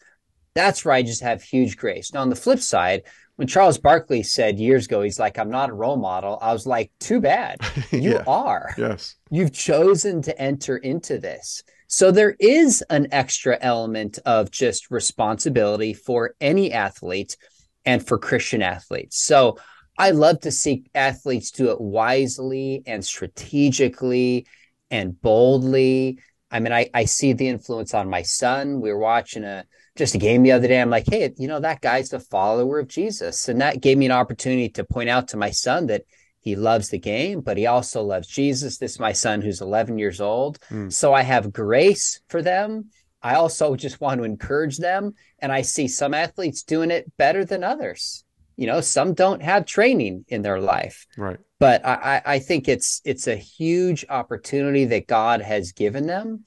[0.55, 2.11] That's where I just have huge grace.
[2.11, 3.03] Now, on the flip side,
[3.41, 6.67] when Charles Barkley said years ago, he's like, I'm not a role model, I was
[6.67, 7.57] like, too bad.
[7.91, 8.23] You yeah.
[8.27, 8.75] are.
[8.77, 9.15] Yes.
[9.31, 11.63] You've chosen to enter into this.
[11.87, 17.35] So there is an extra element of just responsibility for any athlete
[17.83, 19.19] and for Christian athletes.
[19.23, 19.57] So
[19.97, 24.45] I love to see athletes do it wisely and strategically
[24.91, 26.19] and boldly.
[26.51, 28.81] I mean, I, I see the influence on my son.
[28.81, 29.65] We were watching a
[29.97, 30.81] just a game the other day.
[30.81, 33.49] I'm like, hey, you know, that guy's a follower of Jesus.
[33.49, 36.03] And that gave me an opportunity to point out to my son that
[36.39, 38.77] he loves the game, but he also loves Jesus.
[38.77, 40.59] This is my son who's 11 years old.
[40.69, 40.91] Mm.
[40.91, 42.89] So I have grace for them.
[43.21, 45.13] I also just want to encourage them.
[45.39, 48.23] And I see some athletes doing it better than others.
[48.57, 51.05] You know, some don't have training in their life.
[51.15, 51.37] Right.
[51.59, 56.43] But I, I think it's it's a huge opportunity that God has given them.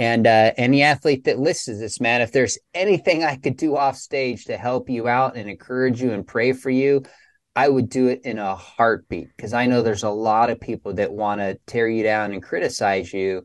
[0.00, 3.76] And uh, any athlete that listens to this, man, if there's anything I could do
[3.76, 7.02] off stage to help you out and encourage you and pray for you,
[7.54, 10.94] I would do it in a heartbeat because I know there's a lot of people
[10.94, 13.44] that want to tear you down and criticize you.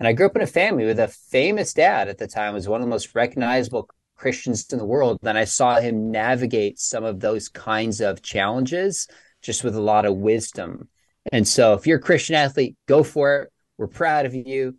[0.00, 2.68] And I grew up in a family with a famous dad at the time, was
[2.68, 5.20] one of the most recognizable Christians in the world.
[5.22, 9.06] And I saw him navigate some of those kinds of challenges
[9.40, 10.88] just with a lot of wisdom.
[11.30, 13.52] And so if you're a Christian athlete, go for it.
[13.78, 14.74] We're proud of you.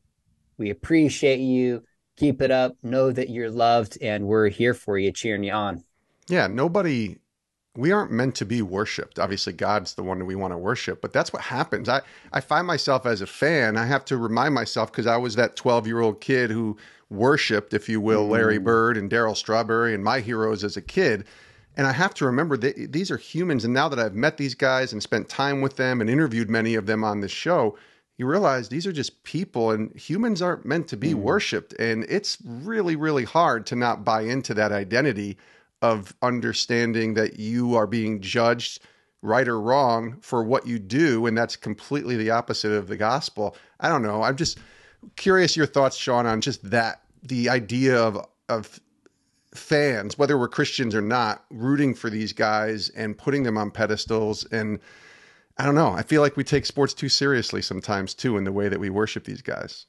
[0.63, 1.84] We appreciate you.
[2.15, 2.78] Keep it up.
[2.84, 5.84] Know that you're loved and we're here for you, cheering you on.
[6.30, 7.17] Yeah, nobody
[7.76, 9.19] we aren't meant to be worshiped.
[9.19, 11.89] Obviously, God's the one that we want to worship, but that's what happens.
[11.89, 15.36] I, I find myself as a fan, I have to remind myself because I was
[15.36, 16.78] that 12 year old kid who
[17.10, 18.63] worshiped, if you will, Larry mm.
[18.63, 21.26] Bird and Darryl Strawberry and my heroes as a kid.
[21.76, 23.65] And I have to remember that these are humans.
[23.65, 26.76] And now that I've met these guys and spent time with them and interviewed many
[26.76, 27.76] of them on this show,
[28.17, 31.15] you realize these are just people and humans aren't meant to be mm.
[31.15, 31.73] worshiped.
[31.80, 35.38] And it's really, really hard to not buy into that identity
[35.82, 38.82] of understanding that you are being judged
[39.21, 41.26] right or wrong for what you do.
[41.26, 43.56] And that's completely the opposite of the gospel.
[43.80, 44.21] I don't know.
[44.21, 44.60] I'm just
[45.15, 48.80] curious your thoughts, Sean, on just that the idea of, of
[49.56, 54.45] fans, whether we're Christians or not, rooting for these guys and putting them on pedestals
[54.45, 54.80] and
[55.58, 55.92] I don't know.
[55.92, 58.89] I feel like we take sports too seriously sometimes too in the way that we
[58.89, 59.86] worship these guys.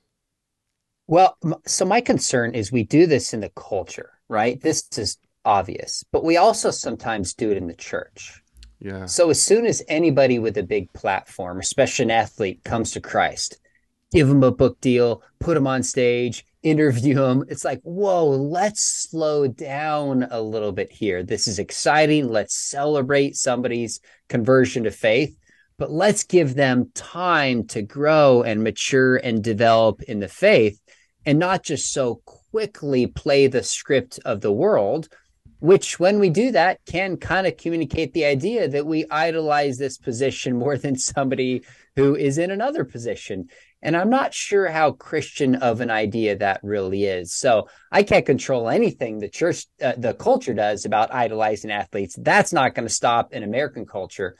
[1.06, 4.60] Well, so my concern is we do this in the culture, right?
[4.60, 8.42] This is obvious, but we also sometimes do it in the church.
[8.80, 9.06] Yeah.
[9.06, 13.58] So as soon as anybody with a big platform, especially an athlete, comes to Christ,
[14.12, 17.44] give them a book deal, put them on stage, interview them.
[17.48, 21.22] It's like, whoa, let's slow down a little bit here.
[21.22, 22.28] This is exciting.
[22.28, 25.38] Let's celebrate somebody's conversion to faith
[25.78, 30.80] but let's give them time to grow and mature and develop in the faith
[31.26, 35.08] and not just so quickly play the script of the world
[35.64, 39.96] which when we do that can kind of communicate the idea that we idolize this
[39.96, 41.64] position more than somebody
[41.96, 43.48] who is in another position.
[43.80, 47.32] And i'm not sure how christian of an idea that really is.
[47.32, 52.14] So i can't control anything the church uh, the culture does about idolizing athletes.
[52.20, 54.36] That's not going to stop in american culture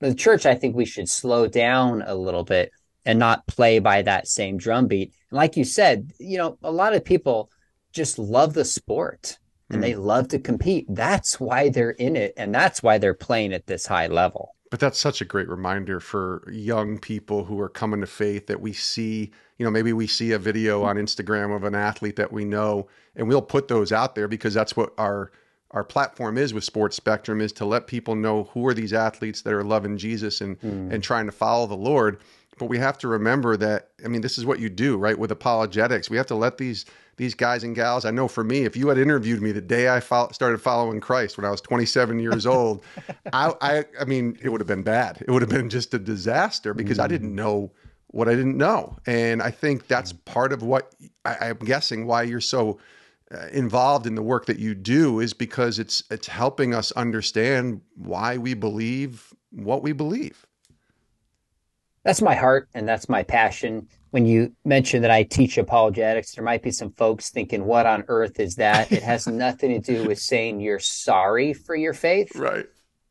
[0.00, 2.72] the church, I think we should slow down a little bit
[3.04, 5.12] and not play by that same drumbeat.
[5.30, 7.50] And like you said, you know, a lot of people
[7.92, 9.38] just love the sport
[9.70, 9.82] and mm.
[9.82, 10.86] they love to compete.
[10.88, 14.54] That's why they're in it and that's why they're playing at this high level.
[14.70, 18.60] But that's such a great reminder for young people who are coming to faith that
[18.60, 22.32] we see, you know, maybe we see a video on Instagram of an athlete that
[22.32, 25.32] we know and we'll put those out there because that's what our
[25.72, 29.42] our platform is with Sports Spectrum is to let people know who are these athletes
[29.42, 30.92] that are loving Jesus and mm.
[30.92, 32.20] and trying to follow the Lord.
[32.58, 35.18] But we have to remember that I mean this is what you do, right?
[35.18, 38.04] With apologetics, we have to let these these guys and gals.
[38.04, 41.00] I know for me, if you had interviewed me the day I fo- started following
[41.00, 42.82] Christ when I was 27 years old,
[43.32, 45.22] I, I, I mean it would have been bad.
[45.26, 47.02] It would have been just a disaster because mm.
[47.02, 47.72] I didn't know
[48.06, 50.94] what I didn't know, and I think that's part of what
[51.26, 52.78] I, I'm guessing why you're so
[53.30, 57.78] Uh, involved in the work that you do is because it's it's helping us understand
[57.94, 60.46] why we believe what we believe.
[62.04, 63.86] That's my heart and that's my passion.
[64.12, 68.02] When you mention that I teach apologetics, there might be some folks thinking, "What on
[68.08, 72.34] earth is that?" it has nothing to do with saying you're sorry for your faith.
[72.34, 72.64] Right.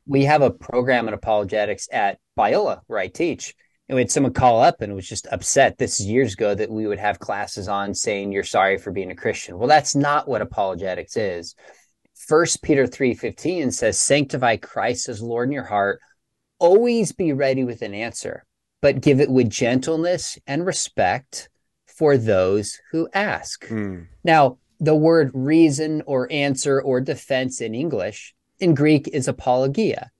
[0.07, 3.53] We have a program in apologetics at Biola, where I teach.
[3.89, 5.77] And we had someone call up and was just upset.
[5.77, 9.11] This is years ago that we would have classes on saying you're sorry for being
[9.11, 9.57] a Christian.
[9.57, 11.55] Well, that's not what apologetics is.
[12.13, 16.01] First Peter 3:15 says, Sanctify Christ as Lord in your heart.
[16.59, 18.45] Always be ready with an answer,
[18.81, 21.49] but give it with gentleness and respect
[21.85, 23.67] for those who ask.
[23.67, 24.07] Mm.
[24.23, 30.11] Now, the word reason or answer or defense in English in Greek is apologia,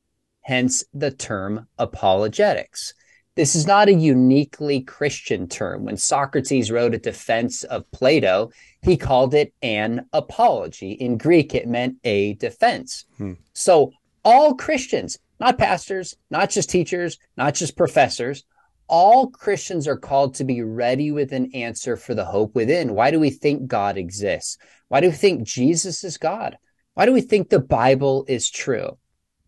[0.41, 2.93] hence the term apologetics.
[3.37, 5.85] This is not a uniquely Christian term.
[5.85, 8.49] When Socrates wrote a defense of Plato,
[8.81, 10.93] he called it an apology.
[10.93, 13.05] In Greek, it meant a defense.
[13.17, 13.33] Hmm.
[13.53, 13.91] So
[14.25, 18.43] all Christians, not pastors, not just teachers, not just professors,
[18.87, 22.95] all Christians are called to be ready with an answer for the hope within.
[22.95, 24.57] Why do we think God exists?
[24.87, 26.57] Why do we think Jesus is God?
[26.95, 28.97] Why do we think the Bible is true?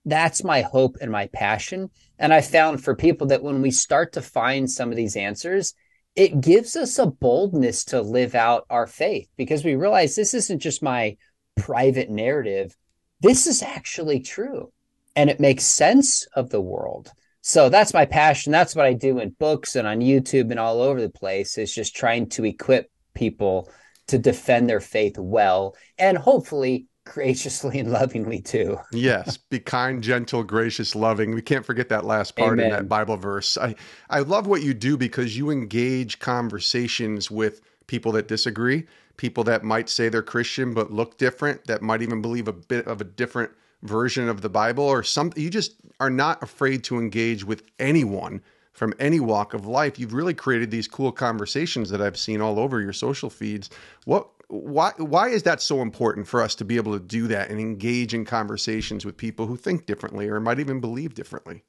[0.05, 1.89] That's my hope and my passion.
[2.17, 5.73] And I found for people that when we start to find some of these answers,
[6.15, 10.59] it gives us a boldness to live out our faith because we realize this isn't
[10.59, 11.15] just my
[11.55, 12.75] private narrative.
[13.21, 14.71] This is actually true
[15.15, 17.11] and it makes sense of the world.
[17.41, 18.51] So that's my passion.
[18.51, 21.73] That's what I do in books and on YouTube and all over the place is
[21.73, 23.69] just trying to equip people
[24.07, 28.79] to defend their faith well and hopefully graciously and lovingly too.
[28.91, 31.33] yes, be kind, gentle, gracious, loving.
[31.33, 32.65] We can't forget that last part Amen.
[32.65, 33.57] in that Bible verse.
[33.57, 33.75] I
[34.09, 38.85] I love what you do because you engage conversations with people that disagree,
[39.17, 42.87] people that might say they're Christian but look different, that might even believe a bit
[42.87, 43.51] of a different
[43.83, 45.41] version of the Bible or something.
[45.41, 48.41] You just are not afraid to engage with anyone
[48.73, 49.99] from any walk of life.
[49.99, 53.69] You've really created these cool conversations that I've seen all over your social feeds.
[54.05, 57.49] What why why is that so important for us to be able to do that
[57.49, 61.63] and engage in conversations with people who think differently or might even believe differently?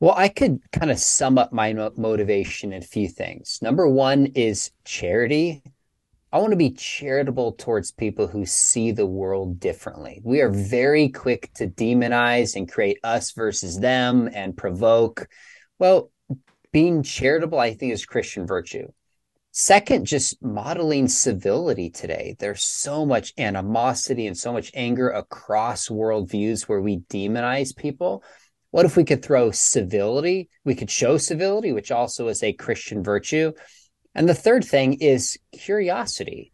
[0.00, 3.60] Well, I could kind of sum up my motivation in a few things.
[3.62, 5.62] Number one is charity.
[6.32, 10.20] I want to be charitable towards people who see the world differently.
[10.24, 15.28] We are very quick to demonize and create us versus them and provoke.
[15.78, 16.10] Well,
[16.72, 18.88] being charitable, I think, is Christian virtue.
[19.58, 22.36] Second, just modeling civility today.
[22.38, 28.22] There's so much animosity and so much anger across worldviews where we demonize people.
[28.70, 30.50] What if we could throw civility?
[30.66, 33.52] We could show civility, which also is a Christian virtue.
[34.14, 36.52] And the third thing is curiosity.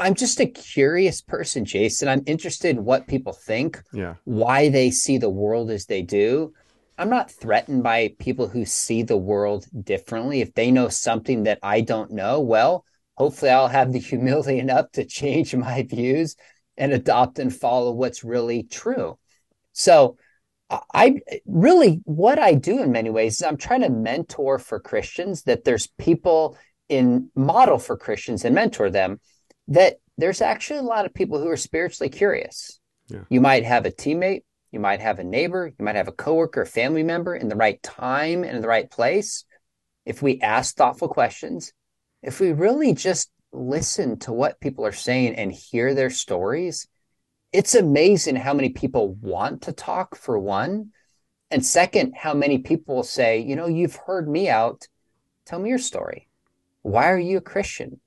[0.00, 2.08] I'm just a curious person, Jason.
[2.08, 4.14] I'm interested in what people think, yeah.
[4.24, 6.54] why they see the world as they do.
[6.98, 10.40] I'm not threatened by people who see the world differently.
[10.40, 12.84] If they know something that I don't know, well,
[13.16, 16.36] hopefully I'll have the humility enough to change my views
[16.76, 19.18] and adopt and follow what's really true.
[19.72, 20.16] So,
[20.92, 25.44] I really what I do in many ways is I'm trying to mentor for Christians
[25.44, 26.58] that there's people
[26.90, 29.18] in model for Christians and mentor them
[29.68, 32.80] that there's actually a lot of people who are spiritually curious.
[33.08, 33.20] Yeah.
[33.30, 36.62] You might have a teammate you might have a neighbor, you might have a coworker,
[36.62, 39.44] a family member in the right time and in the right place.
[40.04, 41.72] If we ask thoughtful questions,
[42.22, 46.86] if we really just listen to what people are saying and hear their stories,
[47.52, 50.90] it's amazing how many people want to talk for one.
[51.50, 54.86] And second, how many people will say, you know, you've heard me out.
[55.46, 56.28] Tell me your story.
[56.82, 58.00] Why are you a Christian?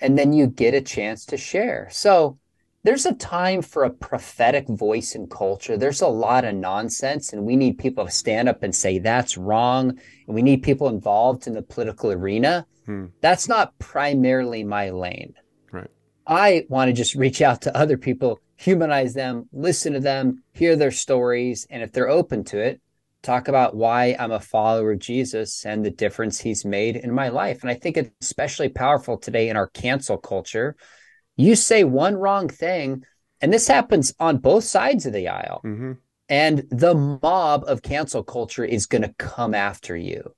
[0.00, 1.88] And then you get a chance to share.
[1.90, 2.38] So
[2.84, 5.76] there's a time for a prophetic voice in culture.
[5.76, 9.38] There's a lot of nonsense, and we need people to stand up and say that's
[9.38, 9.90] wrong.
[10.26, 12.66] And we need people involved in the political arena.
[12.86, 13.06] Hmm.
[13.20, 15.34] That's not primarily my lane.
[15.70, 15.90] Right.
[16.26, 20.74] I want to just reach out to other people, humanize them, listen to them, hear
[20.74, 22.80] their stories, and if they're open to it,
[23.22, 27.28] talk about why I'm a follower of Jesus and the difference he's made in my
[27.28, 27.62] life.
[27.62, 30.74] And I think it's especially powerful today in our cancel culture
[31.36, 33.04] you say one wrong thing,
[33.40, 35.60] and this happens on both sides of the aisle.
[35.64, 35.92] Mm-hmm.
[36.28, 40.34] And the mob of cancel culture is going to come after you.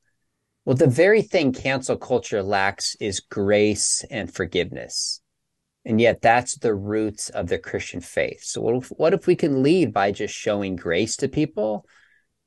[0.64, 5.20] Well, the very thing cancel culture lacks is grace and forgiveness.
[5.84, 8.42] And yet that's the roots of the Christian faith.
[8.42, 11.84] So what if, what if we can lead by just showing grace to people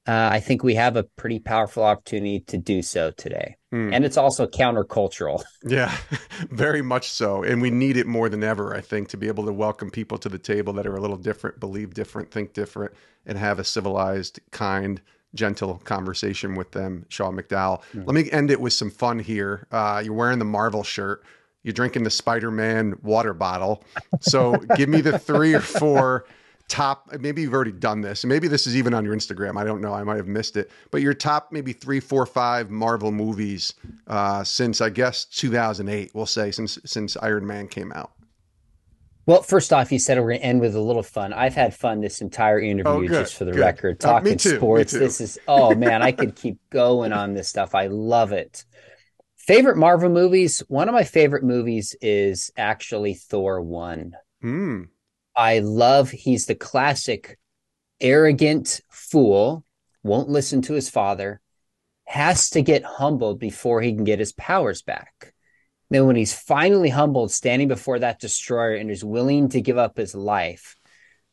[0.07, 3.57] uh, I think we have a pretty powerful opportunity to do so today.
[3.73, 3.93] Mm.
[3.93, 5.43] And it's also countercultural.
[5.65, 5.95] Yeah,
[6.49, 7.43] very much so.
[7.43, 10.17] And we need it more than ever, I think, to be able to welcome people
[10.19, 12.93] to the table that are a little different, believe different, think different,
[13.25, 15.01] and have a civilized, kind,
[15.35, 17.05] gentle conversation with them.
[17.09, 17.81] Sean McDowell.
[17.93, 18.07] Mm.
[18.07, 19.67] Let me end it with some fun here.
[19.71, 21.25] Uh, you're wearing the Marvel shirt,
[21.63, 23.83] you're drinking the Spider Man water bottle.
[24.21, 26.25] So give me the three or four
[26.67, 29.79] top maybe you've already done this maybe this is even on your instagram i don't
[29.79, 33.73] know i might have missed it but your top maybe three four five marvel movies
[34.07, 38.11] uh, since i guess 2008 we'll say since since iron man came out
[39.27, 41.33] well, first off, you said we're going to end with a little fun.
[41.33, 43.59] I've had fun this entire interview, oh, just for the good.
[43.59, 44.93] record, uh, talking uh, sports.
[44.93, 47.75] This is, oh man, I could keep going on this stuff.
[47.75, 48.63] I love it.
[49.35, 50.59] Favorite Marvel movies?
[50.69, 54.13] One of my favorite movies is actually Thor 1.
[54.45, 54.87] Mm.
[55.37, 57.37] I love, he's the classic
[58.01, 59.63] arrogant fool,
[60.03, 61.41] won't listen to his father,
[62.05, 65.35] has to get humbled before he can get his powers back.
[65.89, 69.95] Then, when he's finally humbled, standing before that destroyer and is willing to give up
[69.95, 70.75] his life,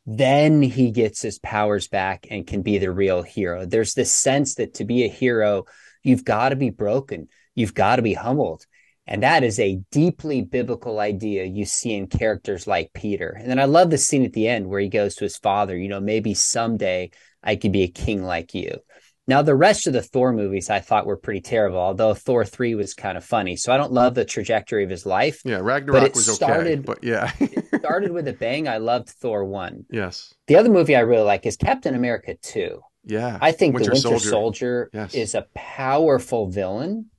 [0.07, 3.65] then he gets his powers back and can be the real hero.
[3.65, 5.65] There's this sense that to be a hero,
[6.03, 8.67] you've got to be broken, you've got to be humbled.
[9.07, 13.37] And that is a deeply biblical idea you see in characters like Peter.
[13.39, 15.77] And then I love the scene at the end where he goes to his father,
[15.77, 17.11] you know, maybe someday
[17.43, 18.79] I could be a king like you.
[19.27, 22.75] Now, the rest of the Thor movies I thought were pretty terrible, although Thor 3
[22.75, 23.57] was kind of funny.
[23.57, 25.41] So I don't love the trajectory of his life.
[25.45, 26.85] Yeah, Ragnarok was started, okay.
[26.85, 27.33] But yeah.
[27.41, 28.69] it started with a bang.
[28.69, 29.87] I loved Thor 1.
[29.91, 30.35] Yes.
[30.47, 32.81] The other movie I really like is Captain America 2.
[33.07, 33.39] Yeah.
[33.41, 35.15] I think Winter The Winter Soldier, Soldier yes.
[35.15, 37.11] is a powerful villain.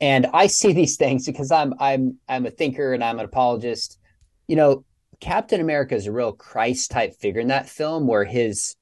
[0.00, 3.98] And I see these things because I'm I'm I'm a thinker and I'm an apologist.
[4.46, 4.84] You know,
[5.20, 8.76] Captain America is a real Christ type figure in that film where his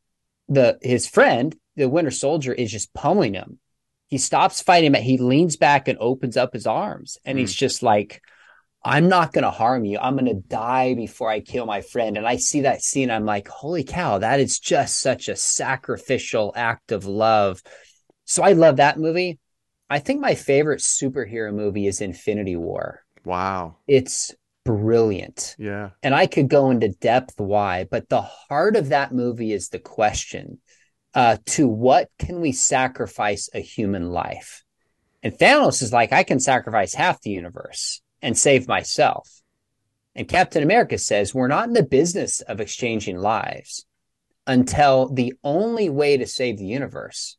[0.49, 3.59] the his friend the Winter Soldier is just pummeling him.
[4.09, 5.03] He stops fighting him.
[5.03, 7.41] He leans back and opens up his arms, and mm.
[7.41, 8.21] he's just like,
[8.85, 9.99] "I'm not going to harm you.
[9.99, 13.11] I'm going to die before I kill my friend." And I see that scene.
[13.11, 14.19] I'm like, "Holy cow!
[14.19, 17.63] That is just such a sacrificial act of love."
[18.25, 19.39] So I love that movie.
[19.93, 23.05] I think my favorite superhero movie is Infinity War.
[23.27, 23.77] Wow.
[23.87, 24.35] It's
[24.65, 25.55] brilliant.
[25.59, 25.91] Yeah.
[26.03, 29.79] And I could go into depth why, but the heart of that movie is the
[29.79, 30.61] question
[31.13, 34.65] uh, to what can we sacrifice a human life?
[35.23, 39.43] And Thanos is like, I can sacrifice half the universe and save myself.
[40.15, 43.85] And Captain America says, we're not in the business of exchanging lives
[44.47, 47.37] until the only way to save the universe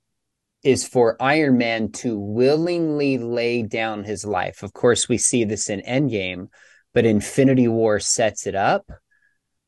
[0.63, 4.63] is for Iron Man to willingly lay down his life.
[4.63, 6.47] Of course, we see this in Endgame,
[6.93, 8.89] but Infinity War sets it up.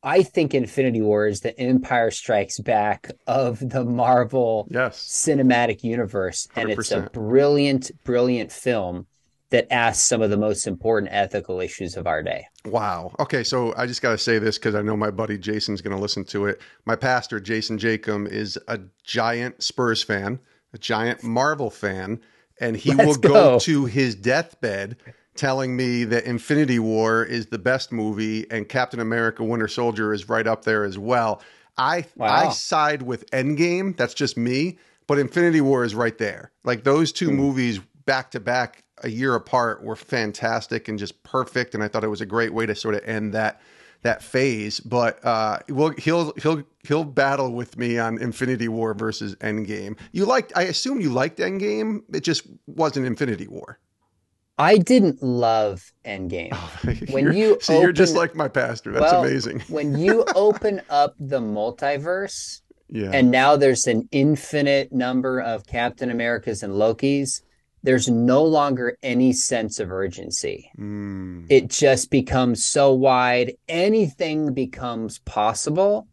[0.02, 5.04] I think Infinity War is the Empire Strikes Back of the Marvel yes.
[5.04, 6.48] cinematic universe.
[6.56, 6.62] 100%.
[6.62, 9.08] And it's a brilliant, brilliant film
[9.50, 12.46] that asks some of the most important ethical issues of our day.
[12.66, 13.16] Wow.
[13.20, 15.96] Okay, so I just got to say this because I know my buddy Jason's going
[15.96, 16.62] to listen to it.
[16.86, 20.40] My pastor, Jason Jacob, is a giant Spurs fan,
[20.76, 22.22] a giant Marvel fan,
[22.60, 23.30] and he Let's will go.
[23.30, 24.98] go to his deathbed
[25.36, 30.30] telling me that Infinity War is the best movie and Captain America Winter Soldier is
[30.30, 31.42] right up there as well.
[31.78, 32.28] I wow.
[32.28, 36.52] I side with Endgame, that's just me, but Infinity War is right there.
[36.64, 37.36] Like those two mm.
[37.36, 42.06] movies back to back a year apart were fantastic and just perfect and I thought
[42.06, 43.60] it was a great way to sort of end that
[44.06, 49.36] that phase, but uh, well, he'll he'll he'll battle with me on Infinity War versus
[49.38, 49.98] Endgame.
[50.14, 52.02] You liked, I assume you liked Endgame.
[52.14, 53.80] It just wasn't Infinity War.
[54.58, 56.52] I didn't love Endgame.
[56.56, 58.92] Oh, when you see, open, you're just like my pastor.
[58.92, 59.60] That's well, amazing.
[59.70, 63.10] when you open up the multiverse, yeah.
[63.12, 67.42] and now there's an infinite number of Captain Americas and Lokis.
[67.86, 70.72] There's no longer any sense of urgency.
[70.76, 71.46] Mm.
[71.50, 73.54] It just becomes so wide.
[73.70, 76.08] Anything becomes possible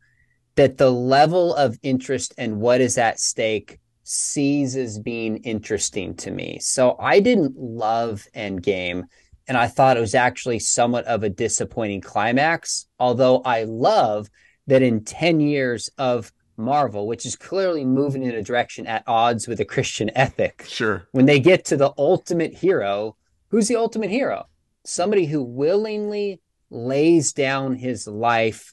[0.57, 6.31] that the level of interest and what is at stake sees as being interesting to
[6.31, 6.59] me.
[6.61, 9.05] So I didn't love Endgame,
[9.49, 12.87] and I thought it was actually somewhat of a disappointing climax.
[12.99, 14.29] Although I love
[14.67, 19.49] that in 10 years of Marvel, which is clearly moving in a direction at odds
[19.49, 20.65] with a Christian ethic.
[20.69, 21.07] Sure.
[21.13, 23.17] When they get to the ultimate hero,
[23.49, 24.47] who's the ultimate hero?
[24.85, 26.41] Somebody who willingly
[26.71, 28.73] lays down his life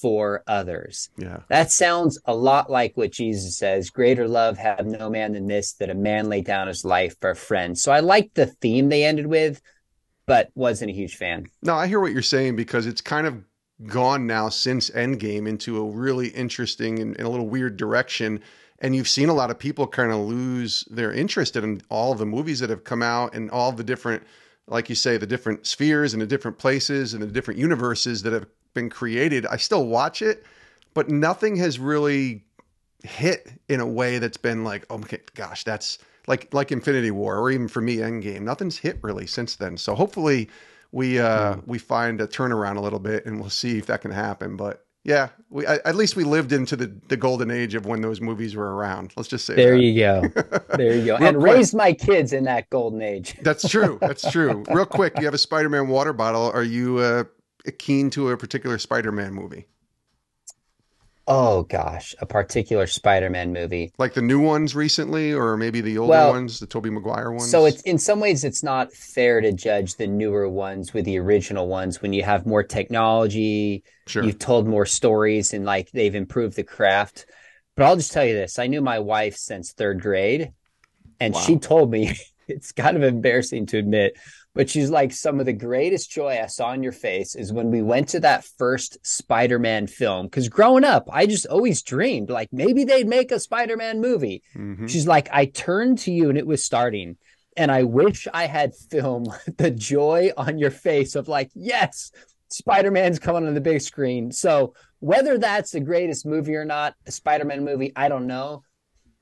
[0.00, 1.10] for others.
[1.16, 1.40] Yeah.
[1.48, 5.74] That sounds a lot like what Jesus says Greater love have no man than this,
[5.74, 7.78] that a man lay down his life for a friend.
[7.78, 9.60] So I like the theme they ended with,
[10.26, 11.46] but wasn't a huge fan.
[11.62, 13.42] No, I hear what you're saying because it's kind of
[13.84, 18.40] gone now since Endgame into a really interesting and, and a little weird direction.
[18.78, 22.26] And you've seen a lot of people kind of lose their interest in all the
[22.26, 24.22] movies that have come out and all the different
[24.68, 28.32] like you say, the different spheres and the different places and the different universes that
[28.32, 30.44] have been created, I still watch it,
[30.94, 32.44] but nothing has really
[33.02, 37.38] hit in a way that's been like, oh my gosh, that's like like Infinity War
[37.38, 38.40] or even for me Endgame.
[38.40, 39.76] Nothing's hit really since then.
[39.76, 40.48] So hopefully
[40.96, 41.66] we uh mm.
[41.66, 44.56] we find a turnaround a little bit and we'll see if that can happen.
[44.56, 48.22] But Yeah, we, at least we lived into the, the golden age of when those
[48.22, 49.12] movies were around.
[49.14, 49.82] Let's just say there that.
[49.82, 50.22] you go,
[50.76, 51.54] there you go, and quick.
[51.54, 53.36] raised my kids in that golden age.
[53.42, 53.98] That's true.
[54.00, 54.64] That's true.
[54.70, 56.50] Real quick, you have a Spider-Man water bottle.
[56.50, 57.24] Are you uh,
[57.78, 59.66] keen to a particular Spider-Man movie?
[61.28, 63.92] Oh gosh, a particular Spider-Man movie.
[63.98, 67.50] Like the new ones recently, or maybe the older Well, ones, the Tobey Maguire ones?
[67.50, 71.18] So it's in some ways it's not fair to judge the newer ones with the
[71.18, 74.24] original ones when you have more technology, sure.
[74.24, 77.26] you've told more stories and like they've improved the craft.
[77.76, 80.52] But I'll just tell you this, I knew my wife since 3rd grade
[81.20, 81.40] and Wow.
[81.46, 82.14] she told me
[82.48, 84.16] it's kind of embarrassing to admit,
[84.56, 87.70] but she's like some of the greatest joy I saw on your face is when
[87.70, 92.48] we went to that first Spider-Man film cuz growing up I just always dreamed like
[92.52, 94.42] maybe they'd make a Spider-Man movie.
[94.56, 94.88] Mhm.
[94.88, 97.16] She's like, I turned to you and it was starting.
[97.58, 99.28] And I wish I had filmed
[99.58, 102.10] the joy on your face of like, yes,
[102.48, 104.32] Spider Man's coming on the big screen.
[104.32, 108.62] So whether that's the greatest movie or not, a Spider Man movie, I don't know.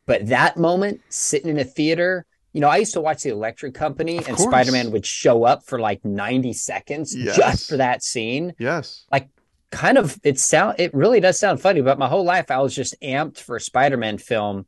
[0.07, 3.75] But that moment, sitting in a theater, you know, I used to watch The Electric
[3.75, 4.49] Company Of and course.
[4.49, 7.37] Spider Man would show up for like 90 seconds Yes.
[7.37, 9.05] just for that scene Yes.
[9.13, 9.29] Like
[9.71, 12.73] kind of it sound it really does sound funny but my whole life i was
[12.73, 14.67] just amped for a spider-man film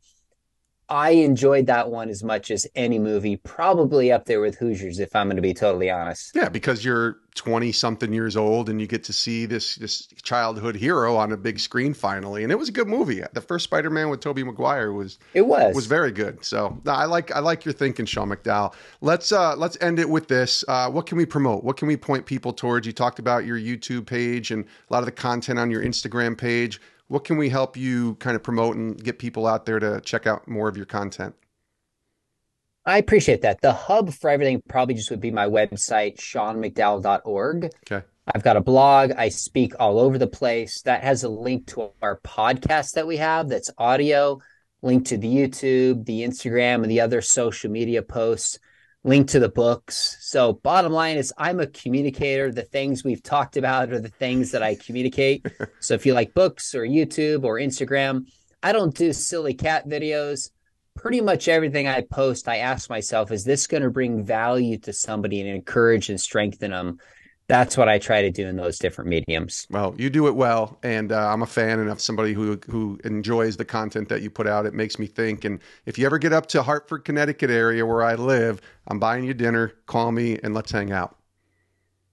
[0.88, 5.14] i enjoyed that one as much as any movie probably up there with hoosiers if
[5.16, 8.86] i'm going to be totally honest Yeah, because you're 20 something years old and you
[8.86, 12.42] get to see this this childhood hero on a big screen finally.
[12.42, 13.22] And it was a good movie.
[13.34, 16.44] The first Spider-Man with Tobey Maguire was it was was very good.
[16.44, 18.74] So I like I like your thinking, Sean McDowell.
[19.02, 20.64] Let's uh let's end it with this.
[20.66, 21.62] Uh, what can we promote?
[21.62, 22.86] What can we point people towards?
[22.86, 26.36] You talked about your YouTube page and a lot of the content on your Instagram
[26.38, 26.80] page.
[27.08, 30.26] What can we help you kind of promote and get people out there to check
[30.26, 31.34] out more of your content?
[32.88, 38.06] i appreciate that the hub for everything probably just would be my website seanmcdowell.org Okay.
[38.34, 39.12] I've got a blog.
[39.12, 40.82] I speak all over the place.
[40.82, 44.40] That has a link to our podcast that we have that's audio,
[44.82, 48.58] link to the YouTube, the Instagram, and the other social media posts,
[49.06, 50.18] link to the books.
[50.20, 52.50] So, bottom line is, I'm a communicator.
[52.50, 55.46] The things we've talked about are the things that I communicate.
[55.80, 58.26] so, if you like books or YouTube or Instagram,
[58.62, 60.50] I don't do silly cat videos.
[60.96, 64.92] Pretty much everything I post, I ask myself, is this going to bring value to
[64.92, 66.98] somebody and encourage and strengthen them?
[67.48, 69.66] That's what I try to do in those different mediums.
[69.70, 72.98] Well, you do it well, and uh, I'm a fan and of somebody who who
[73.04, 74.66] enjoys the content that you put out.
[74.66, 75.44] It makes me think.
[75.44, 79.24] And if you ever get up to Hartford, Connecticut area where I live, I'm buying
[79.24, 79.72] you dinner.
[79.86, 81.16] Call me and let's hang out.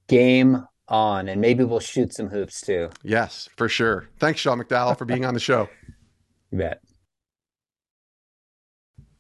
[0.08, 2.90] Game on, and maybe we'll shoot some hoops too.
[3.04, 4.10] Yes, for sure.
[4.20, 5.70] Thanks, Sean McDowell, for being on the show.
[6.52, 6.84] You bet.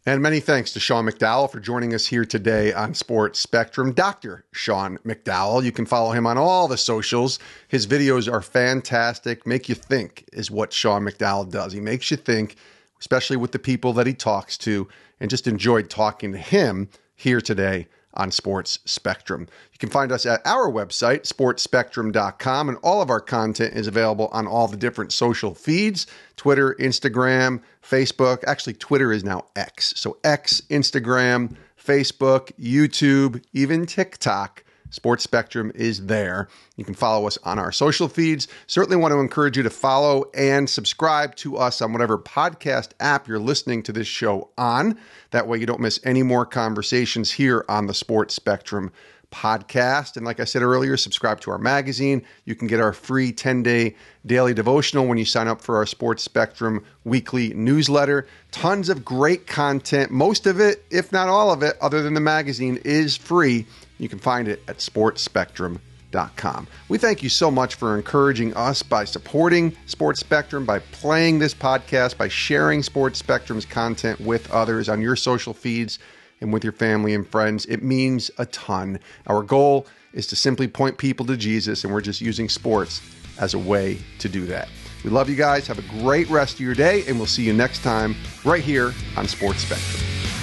[0.05, 3.93] And many thanks to Sean McDowell for joining us here today on Sports Spectrum.
[3.93, 4.43] Dr.
[4.51, 5.63] Sean McDowell.
[5.63, 7.39] You can follow him on all the socials.
[7.69, 9.47] His videos are fantastic.
[9.47, 11.71] Make you think is what Sean McDowell does.
[11.71, 12.57] He makes you think,
[12.99, 14.89] especially with the people that he talks to,
[15.21, 19.47] and just enjoyed talking to him here today on Sports Spectrum.
[19.71, 24.29] You can find us at our website, sportsspectrum.com, and all of our content is available
[24.31, 28.43] on all the different social feeds Twitter, Instagram, Facebook.
[28.45, 29.93] Actually, Twitter is now X.
[29.95, 34.63] So, X, Instagram, Facebook, YouTube, even TikTok.
[34.93, 36.47] Sports Spectrum is there.
[36.75, 38.47] You can follow us on our social feeds.
[38.67, 43.27] Certainly want to encourage you to follow and subscribe to us on whatever podcast app
[43.27, 44.99] you're listening to this show on.
[45.31, 48.91] That way, you don't miss any more conversations here on the Sports Spectrum
[49.31, 50.15] podcast.
[50.15, 52.23] And like I said earlier, subscribe to our magazine.
[52.45, 53.95] You can get our free 10 day
[54.27, 58.27] daily devotional when you sign up for our Sports Spectrum weekly newsletter.
[58.51, 60.11] Tons of great content.
[60.11, 63.65] Most of it, if not all of it, other than the magazine, is free.
[63.97, 66.67] You can find it at sportsspectrum.com.
[66.89, 71.53] We thank you so much for encouraging us by supporting Sports Spectrum, by playing this
[71.53, 75.99] podcast, by sharing Sports Spectrum's content with others on your social feeds
[76.41, 77.65] and with your family and friends.
[77.65, 78.99] It means a ton.
[79.27, 83.01] Our goal is to simply point people to Jesus, and we're just using sports
[83.39, 84.69] as a way to do that.
[85.03, 85.67] We love you guys.
[85.67, 88.15] Have a great rest of your day, and we'll see you next time
[88.45, 90.42] right here on Sports Spectrum.